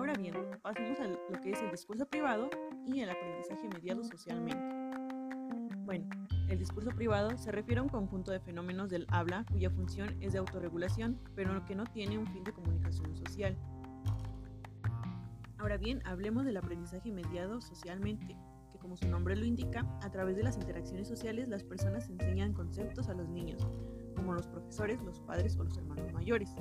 Ahora 0.00 0.14
bien, 0.14 0.34
pasemos 0.62 0.98
a 0.98 1.06
lo 1.06 1.42
que 1.42 1.50
es 1.50 1.60
el 1.60 1.70
discurso 1.70 2.06
privado 2.06 2.48
y 2.86 3.00
el 3.00 3.10
aprendizaje 3.10 3.68
mediado 3.68 4.02
socialmente. 4.02 4.58
Bueno, 5.84 6.08
el 6.48 6.58
discurso 6.58 6.88
privado 6.88 7.36
se 7.36 7.52
refiere 7.52 7.80
a 7.80 7.82
un 7.82 7.90
conjunto 7.90 8.30
de 8.32 8.40
fenómenos 8.40 8.88
del 8.88 9.06
habla 9.10 9.44
cuya 9.52 9.68
función 9.68 10.16
es 10.22 10.32
de 10.32 10.38
autorregulación, 10.38 11.20
pero 11.34 11.66
que 11.66 11.74
no 11.74 11.84
tiene 11.84 12.16
un 12.16 12.26
fin 12.28 12.42
de 12.44 12.52
comunicación 12.54 13.14
social. 13.14 13.58
Ahora 15.58 15.76
bien, 15.76 16.00
hablemos 16.06 16.46
del 16.46 16.56
aprendizaje 16.56 17.12
mediado 17.12 17.60
socialmente, 17.60 18.38
que 18.72 18.78
como 18.78 18.96
su 18.96 19.06
nombre 19.06 19.36
lo 19.36 19.44
indica, 19.44 19.84
a 20.00 20.10
través 20.10 20.34
de 20.34 20.44
las 20.44 20.56
interacciones 20.56 21.08
sociales 21.08 21.46
las 21.46 21.62
personas 21.62 22.08
enseñan 22.08 22.54
conceptos 22.54 23.10
a 23.10 23.12
los 23.12 23.28
niños, 23.28 23.68
como 24.16 24.32
los 24.32 24.46
profesores, 24.46 25.02
los 25.02 25.20
padres 25.20 25.58
o 25.58 25.64
los 25.64 25.76
hermanos 25.76 26.10
mayores. 26.14 26.54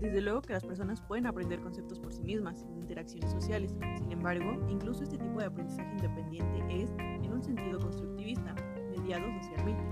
Desde 0.00 0.20
luego 0.20 0.42
que 0.42 0.52
las 0.52 0.64
personas 0.64 1.00
pueden 1.00 1.26
aprender 1.26 1.60
conceptos 1.60 1.98
por 1.98 2.12
sí 2.12 2.22
mismas, 2.22 2.62
en 2.62 2.78
interacciones 2.78 3.32
sociales. 3.32 3.74
Sin 3.96 4.12
embargo, 4.12 4.56
incluso 4.68 5.02
este 5.02 5.18
tipo 5.18 5.40
de 5.40 5.46
aprendizaje 5.46 5.90
independiente 5.90 6.82
es, 6.82 6.90
en 6.98 7.32
un 7.32 7.42
sentido 7.42 7.80
constructivista, 7.80 8.54
mediado 8.96 9.24
socialmente, 9.42 9.82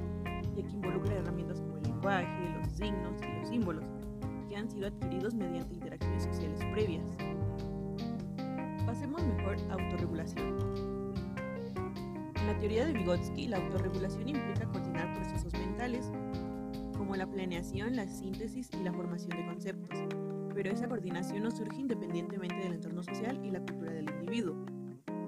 ya 0.55 0.63
que 0.63 0.73
involucra 0.73 1.17
herramientas 1.17 1.61
como 1.61 1.77
el 1.79 1.83
lenguaje, 1.83 2.55
los 2.57 2.69
signos 2.69 3.21
y 3.21 3.41
los 3.41 3.49
símbolos, 3.49 3.85
que 4.49 4.57
han 4.57 4.71
sido 4.71 4.87
adquiridos 4.87 5.35
mediante 5.35 5.75
interacciones 5.75 6.23
sociales 6.23 6.61
previas. 6.73 7.17
Pasemos 8.87 9.25
mejor 9.25 9.57
a 9.71 9.73
autorregulación. 9.73 10.57
En 12.37 12.47
la 12.47 12.57
teoría 12.61 12.87
de 12.87 12.93
Vygotsky, 12.93 13.49
la 13.49 13.57
autorregulación 13.57 14.29
implica 14.29 14.69
coordinar 14.69 15.13
procesos 15.15 15.53
mentales, 15.55 16.13
como 17.07 17.15
la 17.15 17.31
planeación, 17.31 17.95
la 17.95 18.09
síntesis 18.09 18.69
y 18.73 18.83
la 18.83 18.93
formación 18.93 19.31
de 19.31 19.47
conceptos, 19.47 19.97
pero 20.53 20.73
esa 20.73 20.89
coordinación 20.89 21.45
no 21.45 21.53
surge 21.53 21.81
independientemente 21.81 22.57
del 22.57 22.73
entorno 22.73 23.01
social 23.01 23.39
y 23.45 23.53
la 23.53 23.61
cultura 23.61 23.93
del 23.93 24.11
individuo. 24.11 24.57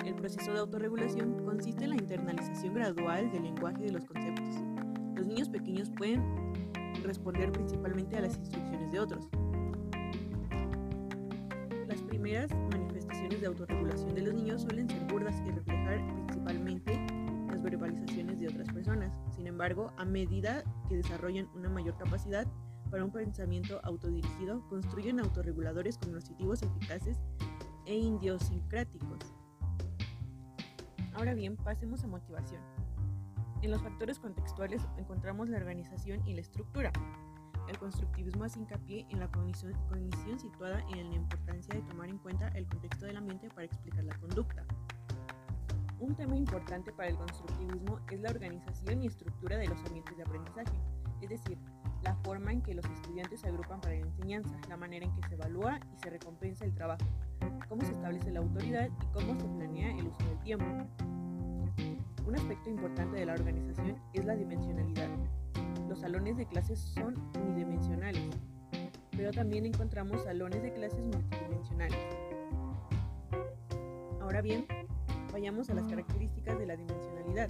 El 0.04 0.16
proceso 0.16 0.52
de 0.52 0.58
autorregulación 0.58 1.44
consiste 1.44 1.84
en 1.84 1.90
la 1.90 1.96
internalización 1.96 2.74
gradual 2.74 3.30
del 3.30 3.44
lenguaje 3.44 3.84
de 3.84 3.92
los 3.92 4.04
conceptos. 4.06 4.56
Los 5.14 5.24
niños 5.24 5.48
pequeños 5.50 5.88
pueden 5.96 6.20
responder 7.04 7.52
principalmente 7.52 8.16
a 8.16 8.22
las 8.22 8.36
instrucciones 8.36 8.90
de 8.90 8.98
otros. 8.98 9.28
Las 11.86 12.02
primeras 12.02 12.50
manifestaciones 12.72 13.40
de 13.40 13.46
autorregulación 13.46 14.16
de 14.16 14.22
los 14.22 14.34
niños 14.34 14.62
suelen 14.62 14.90
ser 14.90 15.04
burdas 15.04 15.40
y 15.46 15.50
reflejar 15.52 16.04
principalmente 16.26 17.07
de 17.92 18.48
otras 18.48 18.68
personas. 18.72 19.12
Sin 19.34 19.46
embargo, 19.46 19.92
a 19.96 20.04
medida 20.04 20.62
que 20.88 20.96
desarrollan 20.96 21.48
una 21.54 21.68
mayor 21.68 21.96
capacidad 21.96 22.46
para 22.90 23.04
un 23.04 23.10
pensamiento 23.10 23.80
autodirigido, 23.84 24.66
construyen 24.68 25.20
autorreguladores 25.20 25.98
cognitivos 25.98 26.62
eficaces 26.62 27.18
e 27.86 27.96
idiosincráticos. 27.96 29.18
Ahora 31.14 31.34
bien, 31.34 31.56
pasemos 31.56 32.04
a 32.04 32.06
motivación. 32.06 32.62
En 33.62 33.72
los 33.72 33.82
factores 33.82 34.18
contextuales 34.18 34.82
encontramos 34.96 35.48
la 35.48 35.56
organización 35.56 36.26
y 36.26 36.34
la 36.34 36.40
estructura. 36.40 36.92
El 37.68 37.76
constructivismo 37.76 38.44
hace 38.44 38.60
hincapié 38.60 39.06
en 39.10 39.20
la 39.20 39.30
cognición, 39.30 39.72
cognición 39.88 40.38
situada 40.38 40.80
en 40.94 41.10
la 41.10 41.16
importancia 41.16 41.74
de 41.74 41.82
tomar 41.82 42.08
en 42.08 42.18
cuenta 42.18 42.48
el 42.48 42.66
contexto 42.66 43.04
del 43.04 43.16
ambiente 43.16 43.48
para 43.50 43.64
explicar 43.64 44.04
la 44.04 44.16
conducta. 44.18 44.64
Un 46.00 46.14
tema 46.14 46.36
importante 46.36 46.92
para 46.92 47.08
el 47.08 47.16
constructivismo 47.16 47.98
es 48.10 48.20
la 48.20 48.30
organización 48.30 49.02
y 49.02 49.08
estructura 49.08 49.56
de 49.56 49.66
los 49.66 49.78
ambientes 49.84 50.16
de 50.16 50.22
aprendizaje, 50.22 50.78
es 51.20 51.28
decir, 51.28 51.58
la 52.02 52.14
forma 52.22 52.52
en 52.52 52.62
que 52.62 52.72
los 52.72 52.84
estudiantes 52.84 53.40
se 53.40 53.48
agrupan 53.48 53.80
para 53.80 53.94
la 53.94 54.06
enseñanza, 54.06 54.56
la 54.68 54.76
manera 54.76 55.06
en 55.06 55.12
que 55.16 55.28
se 55.28 55.34
evalúa 55.34 55.80
y 55.92 55.98
se 55.98 56.10
recompensa 56.10 56.64
el 56.64 56.72
trabajo, 56.72 57.04
cómo 57.68 57.82
se 57.82 57.92
establece 57.92 58.30
la 58.30 58.38
autoridad 58.38 58.88
y 58.88 59.06
cómo 59.06 59.38
se 59.40 59.48
planea 59.48 59.90
el 59.98 60.06
uso 60.06 60.24
del 60.24 60.38
tiempo. 60.40 60.66
Un 62.26 62.34
aspecto 62.36 62.70
importante 62.70 63.16
de 63.16 63.26
la 63.26 63.32
organización 63.32 63.96
es 64.12 64.24
la 64.24 64.36
dimensionalidad. 64.36 65.08
Los 65.88 65.98
salones 66.00 66.36
de 66.36 66.46
clases 66.46 66.78
son 66.78 67.16
unidimensionales, 67.34 68.22
pero 69.10 69.32
también 69.32 69.66
encontramos 69.66 70.22
salones 70.22 70.62
de 70.62 70.72
clases 70.72 71.00
multidimensionales. 71.00 71.98
Ahora 74.20 74.42
bien, 74.42 74.66
vayamos 75.38 75.70
a 75.70 75.74
las 75.74 75.86
características 75.86 76.58
de 76.58 76.66
la 76.66 76.74
dimensionalidad. 76.74 77.48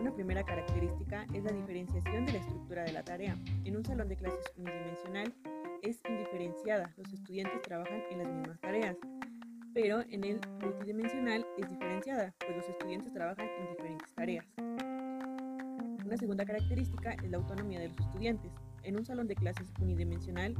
Una 0.00 0.14
primera 0.14 0.42
característica 0.42 1.26
es 1.34 1.44
la 1.44 1.52
diferenciación 1.52 2.24
de 2.24 2.32
la 2.32 2.38
estructura 2.38 2.84
de 2.84 2.92
la 2.92 3.02
tarea. 3.04 3.36
En 3.66 3.76
un 3.76 3.84
salón 3.84 4.08
de 4.08 4.16
clases 4.16 4.50
unidimensional 4.56 5.34
es 5.82 6.00
indiferenciada, 6.08 6.90
los 6.96 7.12
estudiantes 7.12 7.60
trabajan 7.60 8.00
en 8.10 8.18
las 8.20 8.28
mismas 8.32 8.58
tareas, 8.60 8.96
pero 9.74 10.00
en 10.08 10.24
el 10.24 10.40
multidimensional 10.62 11.46
es 11.58 11.68
diferenciada, 11.68 12.34
pues 12.38 12.56
los 12.56 12.68
estudiantes 12.70 13.12
trabajan 13.12 13.46
en 13.46 13.76
diferentes 13.76 14.14
tareas. 14.14 14.46
Una 16.06 16.16
segunda 16.16 16.46
característica 16.46 17.12
es 17.12 17.30
la 17.30 17.36
autonomía 17.36 17.78
de 17.78 17.88
los 17.88 17.98
estudiantes. 17.98 18.52
En 18.84 18.96
un 18.96 19.04
salón 19.04 19.26
de 19.26 19.34
clases 19.34 19.70
unidimensional, 19.82 20.54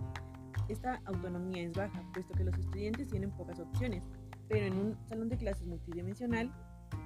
esta 0.68 1.00
autonomía 1.06 1.62
es 1.62 1.72
baja, 1.72 2.04
puesto 2.12 2.34
que 2.34 2.44
los 2.44 2.58
estudiantes 2.58 3.08
tienen 3.08 3.30
pocas 3.30 3.58
opciones, 3.58 4.04
pero 4.50 4.66
en 4.66 4.76
un 4.76 4.98
salón 5.06 5.28
de 5.28 5.36
clases 5.36 5.64
multidimensional, 5.64 6.52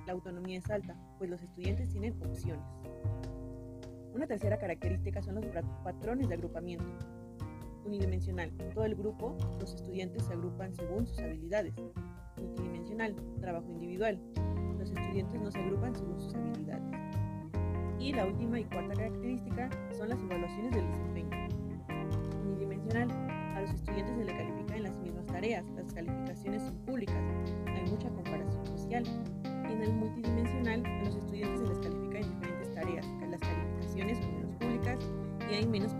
la 0.07 0.15
autonomía 0.15 0.59
es 0.59 0.71
alta, 0.71 0.97
pues 1.19 1.29
los 1.29 1.43
estudiantes 1.43 1.91
tienen 1.91 2.15
opciones. 2.25 2.65
Una 4.15 4.27
tercera 4.27 4.59
característica 4.59 5.21
son 5.21 5.35
los 5.35 5.45
patrones 5.85 6.29
de 6.29 6.37
agrupamiento. 6.37 6.87
Unidimensional, 7.85 8.51
todo 8.73 8.87
el 8.87 8.95
grupo, 8.95 9.37
los 9.61 9.75
estudiantes 9.75 10.25
se 10.25 10.33
agrupan 10.33 10.75
según 10.75 11.07
sus 11.07 11.19
habilidades. 11.19 11.75
Multidimensional, 12.39 13.15
trabajo 13.43 13.71
individual, 13.71 14.19
los 14.79 14.91
estudiantes 14.91 15.39
no 15.39 15.51
se 15.51 15.59
agrupan 15.59 15.95
según 15.95 16.19
sus 16.19 16.35
habilidades. 16.35 16.95
Y 18.01 18.15
la 18.15 18.25
última 18.25 18.59
y 18.59 18.65
cuarta 18.65 18.95
característica 18.95 19.69
son 19.93 20.09
las 20.09 20.19
evaluaciones 20.19 20.75
del 20.75 20.87
desempeño. 20.87 21.31
Unidimensional, 22.43 23.11
a 23.55 23.61
los 23.61 23.71
estudiantes 23.75 24.17
se 24.17 24.25
les 24.25 24.35
tareas, 25.45 25.67
las 25.77 25.93
calificaciones 25.93 26.63
son 26.63 26.75
públicas, 26.87 27.23
hay 27.67 27.91
mucha 27.91 28.09
comparación 28.09 28.67
social. 28.67 29.05
Y 29.69 29.73
en 29.73 29.83
el 29.83 29.93
multidimensional, 29.93 30.87
a 30.87 31.05
los 31.05 31.17
estudiantes 31.17 31.61
se 31.61 31.67
les 31.67 31.79
califica 31.81 32.19
en 32.19 32.31
diferentes 32.31 32.75
tareas, 32.75 33.07
las 33.31 33.41
calificaciones 33.41 34.19
son 34.21 34.35
menos 34.37 34.57
públicas 34.57 34.99
y 35.51 35.55
hay 35.55 35.67
menos 35.67 35.93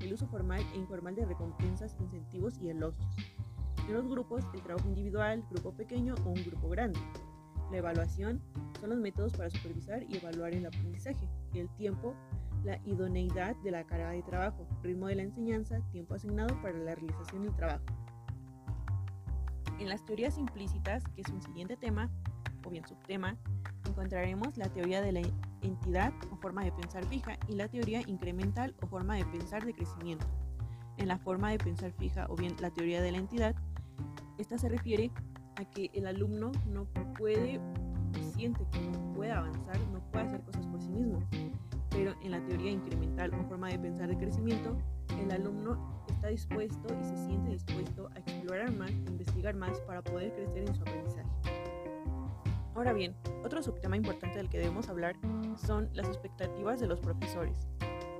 el 0.00 0.12
uso 0.12 0.26
formal 0.26 0.60
e 0.74 0.78
informal 0.78 1.14
de 1.14 1.24
recompensas, 1.24 1.96
incentivos 2.00 2.58
y 2.60 2.68
elogios. 2.68 3.08
En 3.88 3.94
los 3.94 4.06
grupos, 4.08 4.44
el 4.54 4.62
trabajo 4.62 4.88
individual, 4.88 5.44
grupo 5.50 5.72
pequeño 5.72 6.14
o 6.24 6.30
un 6.30 6.44
grupo 6.44 6.68
grande. 6.68 6.98
La 7.70 7.78
evaluación 7.78 8.40
son 8.80 8.90
los 8.90 8.98
métodos 8.98 9.32
para 9.32 9.50
supervisar 9.50 10.02
y 10.08 10.16
evaluar 10.16 10.54
el 10.54 10.66
aprendizaje. 10.66 11.28
El 11.54 11.68
tiempo, 11.76 12.14
la 12.64 12.78
idoneidad 12.84 13.56
de 13.56 13.70
la 13.70 13.84
carga 13.84 14.10
de 14.10 14.22
trabajo, 14.22 14.66
ritmo 14.82 15.06
de 15.06 15.16
la 15.16 15.22
enseñanza, 15.22 15.80
tiempo 15.92 16.14
asignado 16.14 16.54
para 16.62 16.78
la 16.78 16.94
realización 16.94 17.42
del 17.42 17.56
trabajo. 17.56 17.84
En 19.78 19.88
las 19.88 20.04
teorías 20.04 20.38
implícitas, 20.38 21.02
que 21.14 21.22
es 21.22 21.28
un 21.28 21.42
siguiente 21.42 21.76
tema, 21.76 22.10
o 22.64 22.70
bien 22.70 22.86
subtema, 22.86 23.36
encontraremos 23.86 24.56
la 24.56 24.68
teoría 24.68 25.02
de 25.02 25.12
la 25.12 25.20
entidad 25.64 26.12
o 26.30 26.36
forma 26.36 26.64
de 26.64 26.72
pensar 26.72 27.04
fija 27.06 27.38
y 27.48 27.54
la 27.54 27.68
teoría 27.68 28.02
incremental 28.06 28.74
o 28.82 28.86
forma 28.86 29.16
de 29.16 29.24
pensar 29.26 29.64
de 29.64 29.74
crecimiento. 29.74 30.26
En 30.96 31.08
la 31.08 31.18
forma 31.18 31.50
de 31.50 31.58
pensar 31.58 31.92
fija 31.92 32.26
o 32.28 32.36
bien 32.36 32.54
la 32.60 32.70
teoría 32.70 33.02
de 33.02 33.12
la 33.12 33.18
entidad, 33.18 33.54
esta 34.38 34.58
se 34.58 34.68
refiere 34.68 35.10
a 35.56 35.64
que 35.64 35.90
el 35.94 36.06
alumno 36.06 36.52
no 36.66 36.86
puede, 37.16 37.60
siente 38.34 38.66
que 38.70 38.80
no 38.80 39.14
puede 39.14 39.32
avanzar, 39.32 39.78
no 39.92 40.00
puede 40.10 40.26
hacer 40.26 40.42
cosas 40.42 40.66
por 40.66 40.80
sí 40.80 40.90
mismo. 40.90 41.20
Pero 41.90 42.14
en 42.22 42.32
la 42.32 42.44
teoría 42.44 42.72
incremental 42.72 43.32
o 43.34 43.44
forma 43.44 43.68
de 43.68 43.78
pensar 43.78 44.08
de 44.08 44.16
crecimiento, 44.16 44.76
el 45.20 45.30
alumno 45.30 46.04
está 46.08 46.28
dispuesto 46.28 46.88
y 47.00 47.04
se 47.04 47.16
siente 47.16 47.50
dispuesto 47.50 48.10
a 48.14 48.18
explorar 48.18 48.72
más, 48.72 48.90
investigar 48.90 49.54
más 49.54 49.78
para 49.80 50.02
poder 50.02 50.32
crecer 50.34 50.68
en 50.68 50.74
su 50.74 50.82
aprendizaje. 50.82 51.28
Ahora 52.74 52.92
bien, 52.92 53.14
otro 53.44 53.62
subtema 53.62 53.96
importante 53.96 54.36
del 54.36 54.48
que 54.48 54.58
debemos 54.58 54.88
hablar 54.88 55.14
son 55.56 55.88
las 55.92 56.08
expectativas 56.08 56.80
de 56.80 56.86
los 56.86 57.00
profesores. 57.00 57.68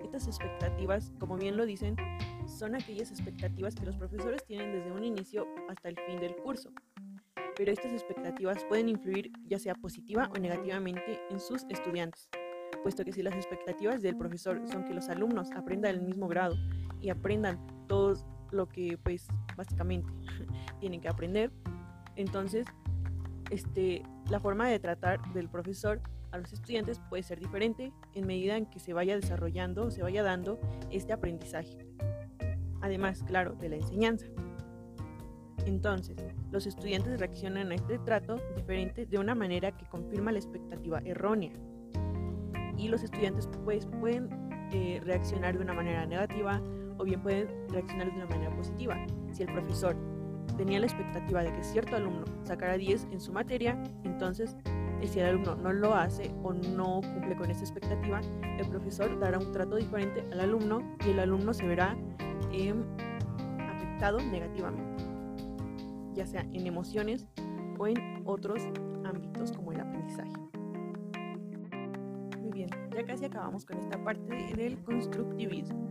Estas 0.03 0.27
expectativas, 0.27 1.13
como 1.19 1.37
bien 1.37 1.57
lo 1.57 1.67
dicen, 1.67 1.97
son 2.47 2.75
aquellas 2.75 3.11
expectativas 3.11 3.75
que 3.75 3.87
los 3.87 3.97
profesores 3.97 4.45
tienen 4.45 4.73
desde 4.73 4.93
un 4.93 5.05
inicio 5.05 5.47
hasta 5.69 5.89
el 5.89 5.99
fin 6.07 6.21
del 6.21 6.37
curso. 6.37 6.71
Pero 7.57 7.73
estas 7.73 7.93
expectativas 7.93 8.65
pueden 8.65 8.89
influir 8.89 9.31
ya 9.47 9.59
sea 9.59 9.75
positiva 9.75 10.31
o 10.35 10.39
negativamente 10.39 11.21
en 11.31 11.41
sus 11.41 11.65
estudiantes, 11.69 12.29
puesto 12.83 13.05
que 13.05 13.13
si 13.13 13.23
las 13.23 13.35
expectativas 13.35 14.03
del 14.03 14.17
profesor 14.17 14.61
son 14.71 14.85
que 14.85 14.95
los 14.95 15.09
alumnos 15.09 15.51
aprendan 15.53 15.95
el 15.95 16.03
mismo 16.03 16.29
grado 16.29 16.55
y 17.01 17.11
aprendan 17.11 17.59
todo 17.87 18.15
lo 18.51 18.69
que 18.69 18.99
pues 19.03 19.27
básicamente 19.57 20.13
tienen 20.81 21.01
que 21.01 21.09
aprender, 21.09 21.51
entonces 22.17 22.67
este, 23.51 24.03
la 24.31 24.41
forma 24.41 24.69
de 24.69 24.79
tratar 24.79 25.21
del 25.33 25.49
profesor 25.49 26.01
a 26.35 26.39
los 26.39 26.53
estudiantes 26.53 27.01
puede 27.09 27.23
ser 27.23 27.39
diferente 27.39 27.93
en 28.13 28.27
medida 28.27 28.57
en 28.57 28.67
que 28.67 28.81
se 28.81 28.93
vaya 28.93 29.15
desarrollando 29.15 29.87
o 29.87 29.91
se 29.93 30.03
vaya 30.03 30.25
dando 30.25 30.59
este 30.91 31.13
aprendizaje. 31.13 31.87
Además, 32.81 33.23
claro, 33.23 33.55
de 33.55 33.69
la 33.69 33.77
enseñanza. 33.77 34.27
Entonces, 35.65 36.17
los 36.51 36.67
estudiantes 36.67 37.21
reaccionan 37.21 37.71
a 37.71 37.77
este 37.77 37.99
trato 38.01 38.41
diferente 38.57 39.07
de 39.07 39.19
una 39.19 39.37
manera 39.37 39.77
que 39.77 39.87
confirma 39.87 40.33
la 40.33 40.39
expectativa 40.39 41.01
errónea. 41.05 41.53
Y 42.77 42.89
los 42.89 43.05
estudiantes 43.05 43.49
pues, 43.65 43.87
pueden 43.87 44.29
eh, 44.73 45.01
reaccionar 45.05 45.57
de 45.57 45.63
una 45.63 45.73
manera 45.73 46.05
negativa 46.05 46.61
o 46.99 47.05
bien 47.05 47.23
pueden 47.23 47.49
reaccionar 47.69 48.09
de 48.09 48.17
una 48.17 48.27
manera 48.27 48.55
positiva. 48.57 48.97
Si 49.31 49.45
el 49.45 49.53
profesor 49.53 49.97
tenía 50.57 50.81
la 50.81 50.87
expectativa 50.87 51.45
de 51.45 51.53
que 51.53 51.63
cierto 51.63 51.95
alumno 51.95 52.25
sacara 52.43 52.77
10 52.77 53.09
en 53.13 53.21
su 53.21 53.33
materia, 53.33 53.81
entonces 54.03 54.57
si 55.03 55.21
el 55.21 55.27
alumno 55.27 55.57
no 55.57 55.73
lo 55.73 55.95
hace 55.95 56.31
o 56.43 56.53
no 56.53 57.01
cumple 57.03 57.37
con 57.37 57.51
esa 57.51 57.61
expectativa, 57.61 58.21
el 58.59 58.69
profesor 58.69 59.19
dará 59.19 59.39
un 59.39 59.53
trato 59.53 59.77
diferente 59.77 60.25
al 60.33 60.41
alumno 60.41 60.97
y 61.05 61.11
el 61.11 61.21
alumno 61.21 61.53
se 61.53 61.67
verá 61.67 61.97
em, 62.53 62.83
afectado 63.69 64.19
negativamente, 64.19 65.05
ya 66.15 66.27
sea 66.27 66.43
en 66.53 66.67
emociones 66.67 67.27
o 67.79 67.87
en 67.87 68.23
otros 68.25 68.63
ámbitos 69.05 69.53
como 69.53 69.73
el 69.73 69.81
aprendizaje. 69.81 70.33
Muy 72.41 72.53
bien, 72.53 72.71
ya 72.95 73.05
casi 73.05 73.25
acabamos 73.27 73.65
con 73.65 73.79
esta 73.79 74.03
parte 74.03 74.55
del 74.57 74.83
constructivismo. 74.85 75.89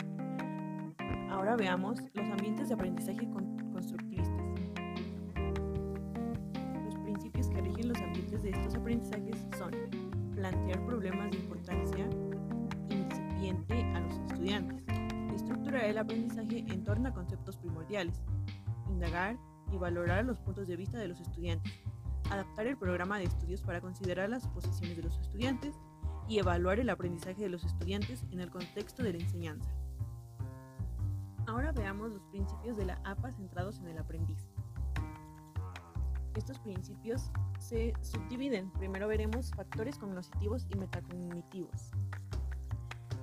Ahora 1.30 1.56
veamos 1.56 2.00
los 2.14 2.26
ambientes 2.30 2.70
de 2.70 2.74
aprendizaje 2.74 3.28
constructivistas. 3.30 4.13
Son 9.58 9.72
plantear 10.36 10.86
problemas 10.86 11.32
de 11.32 11.38
importancia 11.38 12.08
incipiente 12.90 13.84
a 13.94 14.00
los 14.00 14.14
estudiantes, 14.14 14.84
estructurar 15.36 15.86
el 15.86 15.98
aprendizaje 15.98 16.60
en 16.68 16.84
torno 16.84 17.10
a 17.10 17.14
conceptos 17.14 17.58
primordiales, 17.58 18.22
indagar 18.90 19.38
y 19.72 19.78
valorar 19.78 20.26
los 20.26 20.40
puntos 20.40 20.68
de 20.68 20.76
vista 20.76 20.98
de 20.98 21.08
los 21.08 21.20
estudiantes, 21.20 21.74
adaptar 22.30 22.68
el 22.68 22.78
programa 22.78 23.18
de 23.18 23.26
estudios 23.26 23.62
para 23.62 23.82
considerar 23.82 24.30
las 24.30 24.48
posiciones 24.48 24.96
de 24.96 25.04
los 25.04 25.18
estudiantes 25.20 25.76
y 26.28 26.40
evaluar 26.40 26.80
el 26.80 26.90
aprendizaje 26.90 27.42
de 27.42 27.50
los 27.50 27.64
estudiantes 27.64 28.24
en 28.32 28.40
el 28.40 28.50
contexto 28.50 29.04
de 29.04 29.14
la 29.14 29.20
enseñanza. 29.20 29.70
Ahora 31.46 31.74
veamos 31.74 32.12
los 32.12 32.24
principios 32.28 32.78
de 32.78 32.86
la 32.86 33.02
APA 33.04 33.32
centrados 33.32 33.80
en 33.80 33.88
el 33.88 33.98
aprendiz. 33.98 34.53
Estos 36.36 36.60
principios 36.60 37.32
se 37.60 37.94
subdividen. 38.02 38.72
Primero 38.74 39.08
veremos 39.08 39.52
factores 39.52 39.98
cognitivos 39.98 40.66
y 40.70 40.78
metacognitivos. 40.78 41.92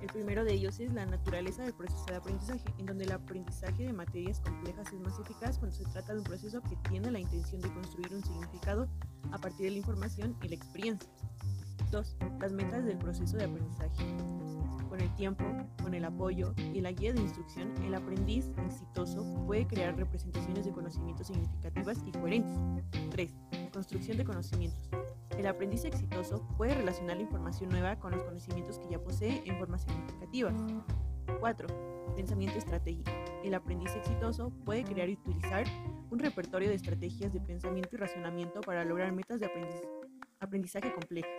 El 0.01 0.07
primero 0.07 0.43
de 0.43 0.53
ellos 0.53 0.79
es 0.79 0.91
la 0.93 1.05
naturaleza 1.05 1.61
del 1.63 1.73
proceso 1.73 2.05
de 2.07 2.15
aprendizaje, 2.15 2.63
en 2.79 2.87
donde 2.87 3.03
el 3.03 3.11
aprendizaje 3.11 3.83
de 3.83 3.93
materias 3.93 4.39
complejas 4.39 4.91
es 4.91 4.99
más 4.99 5.19
eficaz 5.19 5.59
cuando 5.59 5.77
se 5.77 5.83
trata 5.83 6.13
de 6.13 6.19
un 6.19 6.25
proceso 6.25 6.61
que 6.61 6.75
tiene 6.89 7.11
la 7.11 7.19
intención 7.19 7.61
de 7.61 7.71
construir 7.71 8.11
un 8.15 8.23
significado 8.23 8.89
a 9.31 9.37
partir 9.37 9.65
de 9.65 9.71
la 9.71 9.77
información 9.77 10.35
y 10.41 10.47
la 10.47 10.55
experiencia. 10.55 11.09
2. 11.91 12.17
Las 12.39 12.53
metas 12.53 12.85
del 12.85 12.97
proceso 12.97 13.37
de 13.37 13.45
aprendizaje. 13.45 14.03
Con 14.89 14.99
el 14.99 15.13
tiempo, 15.15 15.43
con 15.81 15.93
el 15.93 16.03
apoyo 16.03 16.53
y 16.57 16.81
la 16.81 16.91
guía 16.91 17.13
de 17.13 17.21
instrucción, 17.21 17.71
el 17.83 17.95
aprendiz 17.95 18.49
exitoso 18.65 19.23
puede 19.45 19.65
crear 19.67 19.95
representaciones 19.95 20.65
de 20.65 20.71
conocimientos 20.71 21.27
significativas 21.27 21.97
y 22.05 22.11
coherentes. 22.11 22.59
3 23.11 23.31
construcción 23.71 24.17
de 24.17 24.25
conocimientos. 24.25 24.89
El 25.37 25.47
aprendiz 25.47 25.85
exitoso 25.85 26.45
puede 26.57 26.75
relacionar 26.75 27.17
la 27.17 27.23
información 27.23 27.69
nueva 27.69 27.97
con 27.97 28.11
los 28.11 28.23
conocimientos 28.23 28.77
que 28.77 28.89
ya 28.89 28.99
posee 28.99 29.41
en 29.45 29.57
formas 29.57 29.83
significativas. 29.83 30.53
4. 31.39 31.67
Pensamiento 32.15 32.57
estratégico. 32.57 33.11
El 33.43 33.53
aprendiz 33.53 33.95
exitoso 33.95 34.51
puede 34.65 34.83
crear 34.83 35.09
y 35.09 35.13
utilizar 35.13 35.65
un 36.11 36.19
repertorio 36.19 36.69
de 36.69 36.75
estrategias 36.75 37.33
de 37.33 37.39
pensamiento 37.39 37.95
y 37.95 37.97
razonamiento 37.97 38.61
para 38.61 38.85
lograr 38.85 39.11
metas 39.13 39.39
de 39.39 39.49
aprendizaje 40.39 40.93
complejas. 40.93 41.31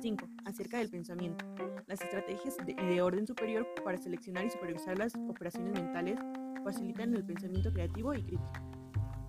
5. 0.00 0.28
Acerca 0.46 0.78
del 0.78 0.88
pensamiento. 0.88 1.44
Las 1.86 2.00
estrategias 2.00 2.56
de, 2.64 3.02
orden 3.02 3.26
superior 3.26 3.66
para 3.84 3.98
seleccionar 3.98 4.46
y 4.46 4.50
supervisar 4.50 4.98
las 4.98 5.14
operaciones 5.14 5.74
mentales 5.74 6.18
facilitan 6.64 7.14
el 7.14 7.24
pensamiento 7.24 7.70
creativo 7.72 8.14
y 8.14 8.22
crítico. 8.22 8.52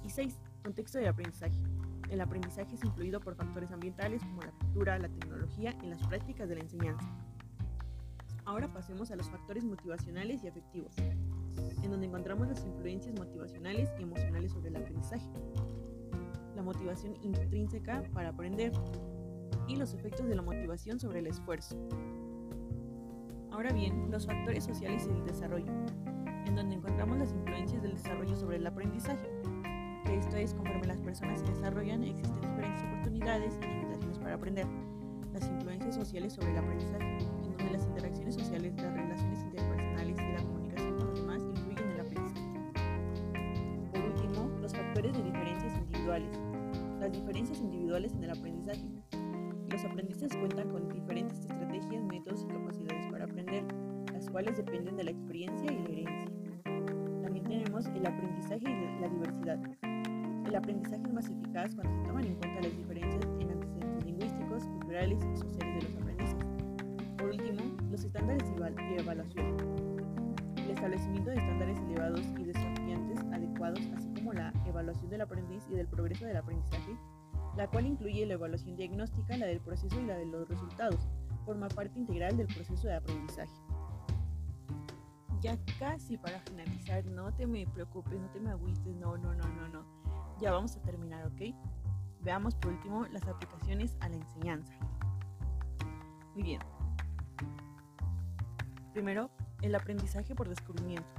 Y 0.04 0.10
6. 0.10 0.38
Contexto 0.64 1.00
de 1.00 1.10
aprendizaje. 1.10 1.58
El 2.10 2.22
aprendizaje 2.22 2.76
es 2.76 2.84
influido 2.84 3.20
por 3.20 3.36
factores 3.36 3.72
ambientales 3.72 4.22
como 4.24 4.42
la 4.42 4.52
cultura, 4.52 4.98
la 4.98 5.10
tecnología 5.10 5.78
y 5.84 5.88
las 5.88 6.06
prácticas 6.08 6.48
de 6.48 6.56
la 6.56 6.62
enseñanza. 6.62 7.06
Ahora 8.46 8.72
pasemos 8.72 9.12
a 9.12 9.16
los 9.16 9.30
factores 9.30 9.64
motivacionales 9.64 10.44
y 10.44 10.48
afectivos, 10.48 10.94
en 11.84 11.92
donde 11.92 12.08
encontramos 12.08 12.48
las 12.48 12.66
influencias 12.66 13.14
motivacionales 13.18 13.90
y 14.00 14.04
emocionales 14.04 14.52
sobre 14.52 14.70
el 14.70 14.78
aprendizaje, 14.78 15.30
la 16.56 16.64
motivación 16.64 17.16
intrínseca 17.24 18.04
para 18.14 18.30
aprender 18.30 18.74
y 19.72 19.78
los 19.78 19.94
efectos 19.94 20.28
de 20.28 20.36
la 20.36 20.42
motivación 20.42 21.00
sobre 21.00 21.20
el 21.20 21.28
esfuerzo. 21.28 21.78
Ahora 23.52 23.72
bien, 23.72 24.12
los 24.12 24.26
factores 24.26 24.66
sociales 24.66 25.08
y 25.10 25.18
el 25.18 25.26
desarrollo, 25.26 25.72
en 26.46 26.56
donde 26.56 26.76
encontramos 26.76 27.18
las 27.18 27.32
influencias 27.32 27.82
del 27.82 27.94
desarrollo 27.94 28.36
sobre 28.36 28.58
el 28.58 28.68
aprendizaje, 28.68 29.30
esto 30.12 30.36
es, 30.36 30.54
conforme 30.54 30.88
las 30.88 31.00
personas 31.00 31.40
se 31.40 31.46
desarrollan, 31.46 32.04
existen 32.04 32.42
diferentes 32.42 32.84
oportunidades 32.84 33.58
y 33.62 33.66
limitaciones 33.66 34.20
para 34.20 34.36
aprender. 34.36 34.68
Las 35.34 35.48
influencias 35.48 35.96
sociales 35.96 36.34
sobre 36.34 36.52
el 36.52 36.58
aprendizaje, 36.58 37.18
en 37.20 37.58
donde 37.58 37.72
las 37.72 37.86
interacciones 37.86 38.36
sociales, 38.36 38.74
las 38.76 38.94
relaciones 38.94 39.40
interpersonales 39.40 40.18
y 40.20 40.34
la 40.34 40.44
comunicación 40.44 40.98
con 40.98 41.08
los 41.08 41.20
demás 41.22 41.42
influyen 41.44 41.86
en 41.86 41.92
el 41.92 42.00
aprendizaje. 42.02 42.42
Por 43.92 44.02
último, 44.02 44.50
los 44.60 44.74
factores 44.74 45.14
de 45.14 45.24
diferencias 45.24 45.78
individuales. 45.78 46.40
Las 47.00 47.12
diferencias 47.14 47.60
individuales 47.60 48.14
en 48.14 48.24
el 48.26 48.32
aprendizaje. 48.32 49.01
Aprendices 50.22 50.40
cuentan 50.40 50.70
con 50.70 50.94
diferentes 50.94 51.40
estrategias, 51.40 52.04
métodos 52.04 52.44
y 52.44 52.48
capacidades 52.54 53.08
para 53.08 53.26
aprender, 53.26 53.64
las 54.14 54.30
cuales 54.30 54.56
dependen 54.56 54.96
de 54.96 55.06
la 55.06 55.10
experiencia 55.10 55.72
y 55.72 55.80
la 55.80 55.90
herencia. 55.90 56.32
También 57.24 57.44
tenemos 57.46 57.88
el 57.88 58.06
aprendizaje 58.06 58.70
y 58.70 59.02
la 59.02 59.10
diversidad. 59.10 59.60
El 60.46 60.56
aprendizaje 60.56 61.02
es 61.08 61.14
más 61.14 61.28
eficaz 61.28 61.74
cuando 61.74 61.96
se 61.96 62.08
toman 62.08 62.26
en 62.26 62.36
cuenta 62.36 62.62
las 62.62 62.78
diferencias 62.78 63.26
en 63.40 63.50
antecedentes 63.50 64.06
lingüísticos, 64.06 64.64
culturales 64.66 65.20
y 65.26 65.38
sociales 65.38 65.84
de 65.84 65.90
los 65.90 66.02
aprendices. 66.02 66.46
Por 67.18 67.30
último, 67.30 67.78
los 67.90 68.04
estándares 68.04 68.48
de 68.48 68.98
evaluación. 68.98 69.58
establecimiento 70.70 71.32
de 71.32 71.38
estándares 71.38 71.80
elevados 71.80 72.28
y 72.38 72.44
desafiantes 72.44 73.20
adecuados, 73.34 73.82
así 73.98 74.08
como 74.14 74.34
la 74.34 74.54
evaluación 74.68 75.10
del 75.10 75.22
aprendiz 75.22 75.68
y 75.72 75.74
del 75.74 75.88
progreso 75.88 76.26
del 76.26 76.38
aprendizaje, 76.38 76.96
la 77.56 77.68
cual 77.68 77.86
incluye 77.86 78.26
la 78.26 78.36
evaluación 78.36 78.76
diagnóstica, 78.76 79.38
la 79.38 79.46
del 79.46 79.60
proceso 79.60 80.00
y 80.00 80.06
la 80.06 80.16
de 80.16 80.26
los 80.26 80.48
resultados, 80.48 81.08
forma 81.46 81.68
parte 81.68 82.00
integral 82.00 82.38
del 82.38 82.48
proceso 82.48 82.88
de 82.88 82.96
aprendizaje. 82.96 83.52
Ya 85.42 85.58
casi 85.80 86.18
para 86.18 86.40
finalizar, 86.42 87.04
no 87.06 87.34
te 87.34 87.48
me 87.48 87.66
preocupes, 87.66 88.20
no 88.20 88.30
te 88.30 88.40
me 88.40 88.52
agüites, 88.52 88.96
no, 88.96 89.18
no, 89.18 89.34
no, 89.34 89.48
no, 89.48 89.68
no. 89.68 89.86
Ya 90.40 90.52
vamos 90.52 90.76
a 90.76 90.82
terminar, 90.82 91.26
¿ok? 91.28 91.56
Veamos 92.22 92.56
por 92.56 92.74
último 92.74 93.06
las 93.08 93.28
aplicaciones 93.28 93.98
a 94.00 94.10
la 94.10 94.16
enseñanza. 94.18 94.74
Muy 96.36 96.44
bien. 96.44 96.62
Primero, 98.94 99.32
el 99.62 99.74
aprendizaje 99.74 100.36
por 100.36 100.48
descubrimiento. 100.48 101.10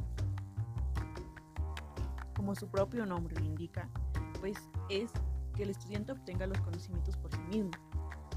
Como 2.36 2.54
su 2.54 2.68
propio 2.68 3.04
nombre 3.06 3.34
lo 3.36 3.44
indica, 3.44 3.88
pues 4.40 4.56
es 4.88 5.10
que 5.52 5.62
el 5.64 5.70
estudiante 5.70 6.12
obtenga 6.12 6.46
los 6.46 6.58
conocimientos 6.60 7.16
por 7.16 7.30
sí 7.32 7.40
mismo. 7.50 7.70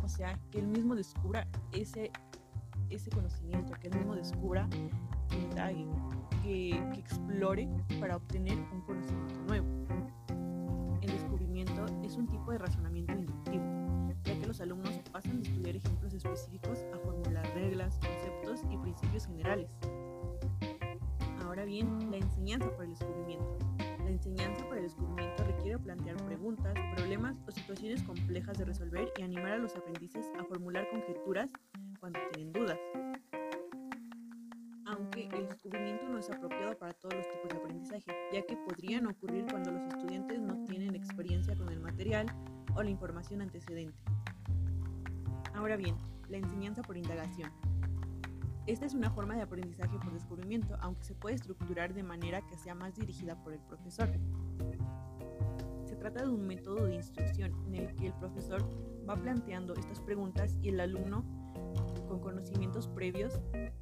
O 0.04 0.08
sea, 0.08 0.40
que 0.52 0.60
él 0.60 0.68
mismo 0.68 0.96
descubra 0.96 1.48
ese, 1.72 2.12
ese 2.90 3.10
conocimiento, 3.10 3.74
que 3.80 3.88
él 3.88 3.96
mismo 3.96 4.16
descubra, 4.16 4.68
que, 5.30 6.80
que 6.94 7.00
explore 7.00 7.68
para 8.00 8.18
obtener 8.18 8.58
un 8.72 8.82
conocimiento 8.82 9.40
nuevo. 9.48 9.68
El 11.02 11.12
descubrimiento 11.12 11.86
es 12.04 12.18
un 12.18 12.28
tipo 12.28 12.52
de 12.52 12.60
razonamiento 12.60 13.14
inductivo, 13.14 13.64
ya 14.24 14.40
que 14.40 14.46
los 14.46 14.62
alumnos 14.62 15.00
pasan 15.12 15.42
de 15.42 15.50
estudiar 15.50 15.76
ejemplos 15.76 16.14
específicos 16.14 16.80
a 16.94 17.00
formular 17.00 17.46
reglas, 17.56 17.98
conceptos 18.00 18.62
y 18.72 18.78
principios 18.78 19.26
generales. 19.26 19.70
Ahora 21.44 21.66
bien, 21.66 22.12
la 22.12 22.18
enseñanza 22.18 22.70
por 22.72 22.84
el 22.84 22.92
descubrimiento. 22.92 23.58
La 24.04 24.10
enseñanza 24.10 24.64
para 24.66 24.78
el 24.78 24.84
descubrimiento 24.84 25.45
requiere 25.66 25.84
plantear 25.84 26.24
preguntas, 26.28 26.76
problemas 26.96 27.36
o 27.48 27.52
situaciones 27.52 28.04
complejas 28.04 28.56
de 28.56 28.66
resolver 28.66 29.12
y 29.18 29.24
animar 29.24 29.54
a 29.54 29.58
los 29.58 29.76
aprendices 29.76 30.28
a 30.40 30.44
formular 30.44 30.88
conjeturas 30.92 31.50
cuando 32.00 32.20
tienen 32.34 32.54
dudas. 32.54 32.78
Aunque 34.86 35.28
el 35.34 35.48
descubrimiento 35.48 36.08
no 36.08 36.20
es 36.20 36.30
apropiado 36.30 36.78
para 36.78 36.94
todos 36.94 37.16
los 37.16 37.28
tipos 37.32 37.50
de 37.50 37.58
aprendizaje, 37.58 38.16
ya 38.32 38.44
que 38.44 38.56
podrían 38.58 39.08
ocurrir 39.08 39.48
cuando 39.50 39.72
los 39.72 39.82
estudiantes 39.88 40.40
no 40.40 40.64
tienen 40.66 40.94
experiencia 40.94 41.56
con 41.56 41.70
el 41.70 41.80
material 41.80 42.28
o 42.76 42.84
la 42.84 42.92
información 42.92 43.42
antecedente. 43.42 43.98
Ahora 45.56 45.78
bien, 45.78 45.96
la 46.30 46.38
enseñanza 46.38 46.84
por 46.84 46.96
indagación. 46.96 47.52
Esta 48.68 48.86
es 48.86 48.94
una 48.94 49.10
forma 49.10 49.34
de 49.36 49.42
aprendizaje 49.42 49.98
por 49.98 50.14
descubrimiento, 50.14 50.78
aunque 50.82 51.06
se 51.06 51.16
puede 51.16 51.34
estructurar 51.34 51.96
de 51.96 52.04
manera 52.04 52.46
que 52.46 52.56
sea 52.56 52.76
más 52.76 52.94
dirigida 52.94 53.36
por 53.44 53.54
el 53.54 53.62
profesor. 53.62 54.12
Se 55.96 56.02
trata 56.02 56.24
de 56.24 56.30
un 56.30 56.46
método 56.46 56.88
de 56.88 56.96
instrucción 56.96 57.54
en 57.68 57.76
el 57.76 57.96
que 57.96 58.08
el 58.08 58.14
profesor 58.16 58.62
va 59.10 59.16
planteando 59.16 59.74
estas 59.76 60.02
preguntas 60.02 60.58
y 60.62 60.68
el 60.68 60.82
alumno, 60.82 61.24
con 62.10 62.20
conocimientos 62.20 62.90
previos, 62.90 63.40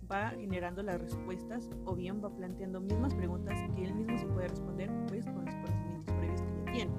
va 0.10 0.30
generando 0.30 0.84
las 0.84 1.02
respuestas 1.02 1.72
o 1.86 1.96
bien 1.96 2.24
va 2.24 2.30
planteando 2.30 2.80
mismas 2.82 3.16
preguntas 3.16 3.60
que 3.76 3.86
él 3.86 3.96
mismo 3.96 4.16
se 4.20 4.28
puede 4.28 4.48
responder 4.50 4.92
pues 5.08 5.26
con 5.26 5.44
los 5.44 5.56
conocimientos 5.56 6.16
previos 6.16 6.42
que 6.44 6.66
ya 6.66 6.72
tiene. 6.72 6.92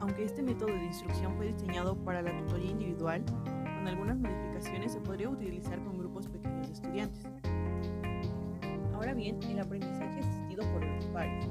Aunque 0.00 0.24
este 0.24 0.42
método 0.42 0.74
de 0.74 0.84
instrucción 0.84 1.34
fue 1.36 1.46
diseñado 1.46 1.96
para 2.04 2.20
la 2.20 2.36
tutoría 2.44 2.72
individual, 2.72 3.24
con 3.24 3.88
algunas 3.88 4.18
modificaciones 4.18 4.92
se 4.92 5.00
podría 5.00 5.30
utilizar 5.30 5.82
con 5.82 5.96
grupos 5.96 6.28
pequeños 6.28 6.66
de 6.66 6.74
estudiantes. 6.74 7.26
Ahora 8.92 9.14
bien, 9.14 9.42
el 9.44 9.58
aprendizaje 9.58 10.20
asistido 10.20 10.70
por 10.70 10.84
los 10.84 11.06
pares. 11.06 11.48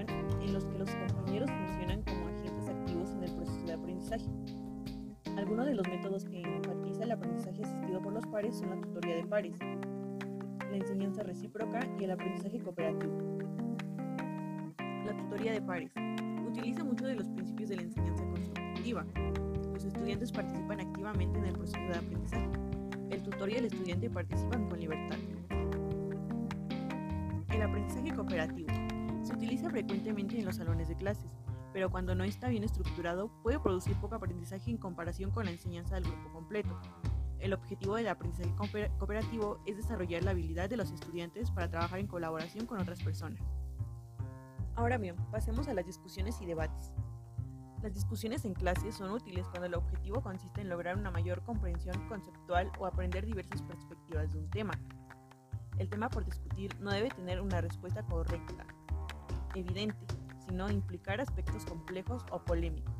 En 0.00 0.52
los 0.52 0.64
que 0.66 0.78
los 0.78 0.90
compañeros 0.90 1.50
funcionan 1.50 2.02
como 2.02 2.26
agentes 2.28 2.68
activos 2.68 3.10
en 3.12 3.22
el 3.24 3.32
proceso 3.32 3.66
de 3.66 3.72
aprendizaje. 3.72 4.26
Algunos 5.36 5.66
de 5.66 5.74
los 5.74 5.86
métodos 5.88 6.24
que 6.24 6.40
enfatiza 6.40 7.04
el 7.04 7.12
aprendizaje 7.12 7.62
asistido 7.62 8.00
por 8.00 8.12
los 8.12 8.26
pares 8.26 8.56
son 8.58 8.70
la 8.70 8.80
tutoría 8.80 9.16
de 9.16 9.24
pares, 9.24 9.58
la 9.60 10.76
enseñanza 10.76 11.22
recíproca 11.22 11.80
y 11.98 12.04
el 12.04 12.10
aprendizaje 12.10 12.58
cooperativo. 12.60 13.18
La 15.04 15.16
tutoría 15.16 15.52
de 15.52 15.62
pares 15.62 15.92
utiliza 16.46 16.84
muchos 16.84 17.06
de 17.08 17.14
los 17.14 17.28
principios 17.28 17.68
de 17.68 17.76
la 17.76 17.82
enseñanza 17.82 18.24
constructiva 18.24 19.06
los 19.76 19.84
estudiantes 19.84 20.32
participan 20.32 20.80
activamente 20.80 21.38
en 21.38 21.44
el 21.44 21.52
proceso 21.52 21.80
de 21.80 21.98
aprendizaje. 21.98 22.48
El 23.10 23.22
tutor 23.22 23.50
y 23.50 23.56
el 23.56 23.64
estudiante 23.66 24.08
participan 24.08 24.68
con 24.68 24.80
libertad. 24.80 25.18
El 27.50 27.62
aprendizaje 27.62 28.14
cooperativo 28.14 28.68
se 29.26 29.34
utiliza 29.34 29.68
frecuentemente 29.70 30.38
en 30.38 30.44
los 30.44 30.56
salones 30.56 30.88
de 30.88 30.94
clases, 30.94 31.34
pero 31.72 31.90
cuando 31.90 32.14
no 32.14 32.22
está 32.22 32.48
bien 32.48 32.62
estructurado 32.62 33.28
puede 33.42 33.58
producir 33.58 33.96
poco 33.96 34.14
aprendizaje 34.14 34.70
en 34.70 34.78
comparación 34.78 35.32
con 35.32 35.46
la 35.46 35.50
enseñanza 35.50 35.96
del 35.96 36.04
grupo 36.04 36.32
completo. 36.32 36.78
El 37.40 37.52
objetivo 37.52 37.96
del 37.96 38.06
aprendizaje 38.06 38.54
cooperativo 38.96 39.58
es 39.66 39.76
desarrollar 39.76 40.22
la 40.22 40.30
habilidad 40.30 40.70
de 40.70 40.76
los 40.76 40.92
estudiantes 40.92 41.50
para 41.50 41.68
trabajar 41.68 41.98
en 41.98 42.06
colaboración 42.06 42.66
con 42.66 42.80
otras 42.80 43.02
personas. 43.02 43.42
Ahora 44.76 44.96
bien, 44.96 45.16
pasemos 45.32 45.66
a 45.66 45.74
las 45.74 45.86
discusiones 45.86 46.40
y 46.40 46.46
debates. 46.46 46.92
Las 47.82 47.94
discusiones 47.94 48.44
en 48.44 48.54
clase 48.54 48.92
son 48.92 49.10
útiles 49.10 49.46
cuando 49.48 49.66
el 49.66 49.74
objetivo 49.74 50.22
consiste 50.22 50.60
en 50.60 50.68
lograr 50.68 50.96
una 50.96 51.10
mayor 51.10 51.42
comprensión 51.42 51.96
conceptual 52.08 52.70
o 52.78 52.86
aprender 52.86 53.26
diversas 53.26 53.60
perspectivas 53.62 54.32
de 54.32 54.38
un 54.38 54.48
tema. 54.50 54.72
El 55.78 55.90
tema 55.90 56.08
por 56.08 56.24
discutir 56.24 56.74
no 56.80 56.90
debe 56.90 57.10
tener 57.10 57.40
una 57.40 57.60
respuesta 57.60 58.02
correcta, 58.04 58.64
evidente, 59.56 59.96
sino 60.46 60.70
implicar 60.70 61.20
aspectos 61.20 61.64
complejos 61.64 62.24
o 62.30 62.38
polémicos. 62.38 62.94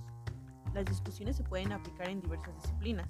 Las 0.74 0.84
discusiones 0.84 1.36
se 1.36 1.44
pueden 1.44 1.72
aplicar 1.72 2.08
en 2.08 2.20
diversas 2.20 2.54
disciplinas. 2.62 3.08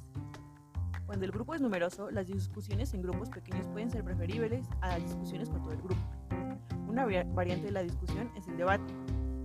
Cuando 1.06 1.24
el 1.24 1.30
grupo 1.30 1.54
es 1.54 1.60
numeroso, 1.60 2.10
las 2.10 2.26
discusiones 2.26 2.92
en 2.92 3.02
grupos 3.02 3.30
pequeños 3.30 3.66
pueden 3.68 3.90
ser 3.90 4.04
preferibles 4.04 4.66
a 4.80 4.88
las 4.88 5.02
discusiones 5.02 5.48
con 5.48 5.62
todo 5.62 5.72
el 5.72 5.82
grupo. 5.82 6.02
Una 6.88 7.04
variante 7.04 7.66
de 7.66 7.72
la 7.72 7.82
discusión 7.82 8.30
es 8.36 8.48
el 8.48 8.56
debate, 8.56 8.92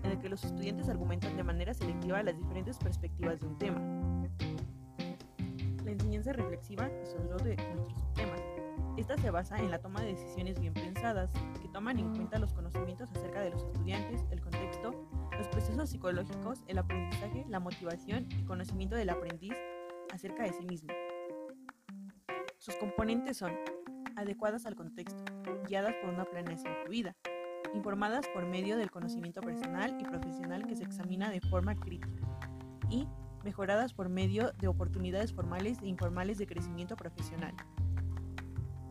en 0.03 0.11
el 0.11 0.19
que 0.19 0.29
los 0.29 0.43
estudiantes 0.43 0.89
argumentan 0.89 1.37
de 1.37 1.43
manera 1.43 1.73
selectiva 1.73 2.23
las 2.23 2.37
diferentes 2.37 2.77
perspectivas 2.77 3.39
de 3.39 3.47
un 3.47 3.57
tema. 3.59 3.79
La 5.85 5.91
enseñanza 5.91 6.33
reflexiva 6.33 6.87
es 6.87 7.13
otro 7.15 7.37
de 7.37 7.55
nuestros 7.55 8.13
temas. 8.13 8.41
Esta 8.97 9.17
se 9.17 9.29
basa 9.29 9.57
en 9.57 9.71
la 9.71 9.79
toma 9.79 10.01
de 10.01 10.13
decisiones 10.13 10.59
bien 10.59 10.73
pensadas, 10.73 11.31
toman 11.71 11.99
en 11.99 12.13
cuenta 12.13 12.39
los 12.39 12.53
conocimientos 12.53 13.09
acerca 13.11 13.41
de 13.41 13.51
los 13.51 13.63
estudiantes, 13.63 14.23
el 14.31 14.41
contexto, 14.41 15.07
los 15.37 15.47
procesos 15.47 15.89
psicológicos, 15.89 16.63
el 16.67 16.77
aprendizaje, 16.77 17.45
la 17.47 17.59
motivación 17.59 18.27
y 18.37 18.43
conocimiento 18.43 18.95
del 18.95 19.09
aprendiz 19.09 19.53
acerca 20.13 20.43
de 20.43 20.53
sí 20.53 20.65
mismo. 20.65 20.93
Sus 22.57 22.75
componentes 22.75 23.37
son 23.37 23.53
adecuadas 24.15 24.65
al 24.65 24.75
contexto, 24.75 25.23
guiadas 25.67 25.95
por 26.01 26.09
una 26.09 26.25
planeación 26.25 26.73
fluida, 26.83 27.15
informadas 27.73 28.27
por 28.33 28.45
medio 28.45 28.77
del 28.77 28.91
conocimiento 28.91 29.41
personal 29.41 29.97
y 29.99 30.03
profesional 30.03 30.67
que 30.67 30.75
se 30.75 30.83
examina 30.83 31.31
de 31.31 31.41
forma 31.41 31.75
crítica 31.75 32.21
y 32.89 33.07
mejoradas 33.43 33.93
por 33.93 34.09
medio 34.09 34.51
de 34.59 34.67
oportunidades 34.67 35.33
formales 35.33 35.79
e 35.81 35.87
informales 35.87 36.37
de 36.37 36.45
crecimiento 36.45 36.95
profesional. 36.95 37.55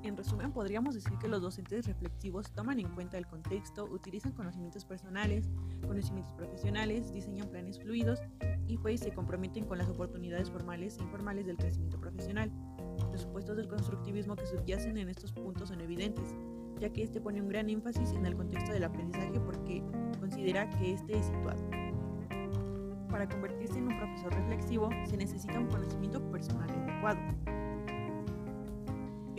En 0.03 0.17
resumen, 0.17 0.51
podríamos 0.51 0.95
decir 0.95 1.13
que 1.19 1.29
los 1.29 1.43
docentes 1.43 1.87
reflexivos 1.87 2.51
toman 2.53 2.81
en 2.81 2.89
cuenta 2.89 3.19
el 3.19 3.27
contexto, 3.27 3.85
utilizan 3.85 4.33
conocimientos 4.33 4.87
personales, 4.87 5.51
conocimientos 5.87 6.33
profesionales, 6.33 7.13
diseñan 7.13 7.49
planes 7.49 7.79
fluidos 7.79 8.21
y 8.67 8.79
pues 8.79 9.01
se 9.01 9.13
comprometen 9.13 9.67
con 9.67 9.77
las 9.77 9.91
oportunidades 9.91 10.51
formales 10.51 10.97
e 10.99 11.03
informales 11.03 11.47
del 11.47 11.59
crecimiento 11.59 12.01
profesional. 12.01 12.51
Los 13.13 13.23
supuestos 13.23 13.59
del 13.59 13.69
constructivismo 13.69 14.37
que 14.37 14.47
subyacen 14.47 14.97
en 14.97 15.11
estos 15.11 15.33
puntos 15.33 15.69
son 15.69 15.83
evidentes, 15.83 16.35
ya 16.79 16.91
que 16.91 17.03
este 17.03 17.21
pone 17.21 17.43
un 17.43 17.49
gran 17.49 17.69
énfasis 17.69 18.13
en 18.13 18.25
el 18.25 18.37
contexto 18.37 18.73
del 18.73 18.85
aprendizaje 18.85 19.39
porque 19.41 19.85
considera 20.19 20.71
que 20.71 20.95
este 20.95 21.19
es 21.19 21.27
situado. 21.27 21.69
Para 23.11 23.29
convertirse 23.29 23.77
en 23.77 23.89
un 23.89 23.99
profesor 23.99 24.33
reflexivo 24.33 24.89
se 25.05 25.19
necesita 25.19 25.59
un 25.59 25.67
conocimiento 25.67 26.23
personal 26.31 26.71
adecuado. 26.71 27.21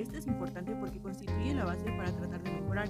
Este 0.02 0.18
es 0.18 0.28
importante 0.28 0.76
porque 0.76 1.00
constituye 1.00 1.54
la 1.54 1.66
base 1.66 1.86
para 1.86 2.12
tratar 2.12 2.42
de 2.44 2.52
mejorar. 2.52 2.90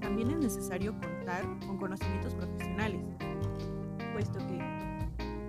También 0.00 0.30
es 0.30 0.38
necesario 0.38 0.92
contar 0.92 1.44
con 1.66 1.76
conocimientos 1.76 2.34
profesionales, 2.34 3.02
puesto 4.12 4.38
que 4.46 4.58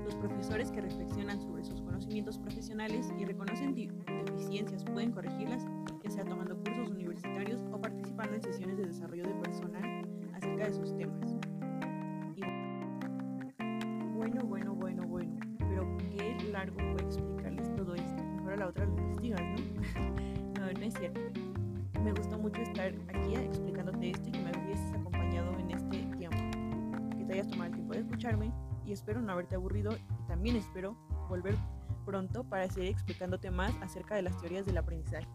los 0.04 0.16
profesores 0.16 0.72
que 0.72 0.82
reflexionan 0.82 1.42
sobre 1.42 1.64
sus 1.64 1.82
conocimientos 1.82 2.38
profesionales 2.38 3.12
y 3.18 3.26
reconocen 3.26 3.74
deficiencias 3.74 4.84
pueden 4.84 5.12
corregirlas 5.12 5.66
sea 6.12 6.26
tomando 6.26 6.58
cursos 6.58 6.90
universitarios 6.90 7.62
o 7.72 7.80
participando 7.80 8.36
en 8.36 8.42
sesiones 8.42 8.78
de 8.78 8.86
desarrollo 8.86 9.24
de 9.24 9.34
personal 9.36 10.06
acerca 10.34 10.66
de 10.68 10.74
sus 10.74 10.96
temas. 10.98 11.38
Estar 22.62 22.94
aquí 23.10 23.36
explicándote 23.36 24.12
esto 24.12 24.30
y 24.30 24.32
que 24.32 24.40
me 24.40 24.52
hubieses 24.52 24.94
acompañado 24.94 25.58
en 25.58 25.72
este 25.72 25.98
tiempo. 26.18 26.38
Que 27.18 27.26
te 27.26 27.34
hayas 27.34 27.48
tomado 27.48 27.70
el 27.70 27.74
tiempo 27.74 27.94
de 27.94 28.00
escucharme 28.00 28.52
y 28.86 28.92
espero 28.92 29.22
no 29.22 29.32
haberte 29.32 29.56
aburrido 29.56 29.92
y 29.96 30.28
también 30.28 30.56
espero 30.56 30.96
volver 31.28 31.56
pronto 32.06 32.44
para 32.44 32.70
seguir 32.70 32.92
explicándote 32.92 33.52
más 33.52 33.74
acerca 33.82 34.16
de 34.16 34.22
las 34.22 34.38
teorías 34.40 34.66
del 34.66 34.78
aprendizaje. 34.78 35.28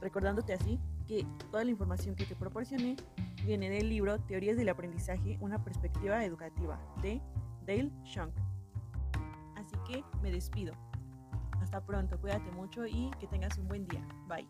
Recordándote 0.00 0.54
así 0.54 0.78
que 1.06 1.26
toda 1.50 1.64
la 1.64 1.70
información 1.70 2.14
que 2.14 2.24
te 2.24 2.34
proporcioné 2.34 2.96
viene 3.44 3.70
del 3.70 3.88
libro 3.88 4.18
Teorías 4.20 4.56
del 4.56 4.68
aprendizaje, 4.68 5.38
una 5.40 5.62
perspectiva 5.62 6.24
educativa 6.24 6.80
de 7.02 7.20
Dale 7.66 7.90
Shunk. 8.04 8.32
Así 9.56 9.76
que 9.86 10.02
me 10.22 10.30
despido. 10.30 10.74
Hasta 11.60 11.84
pronto, 11.84 12.20
cuídate 12.20 12.50
mucho 12.52 12.86
y 12.86 13.10
que 13.20 13.26
tengas 13.26 13.56
un 13.58 13.68
buen 13.68 13.86
día. 13.86 14.06
Bye. 14.28 14.46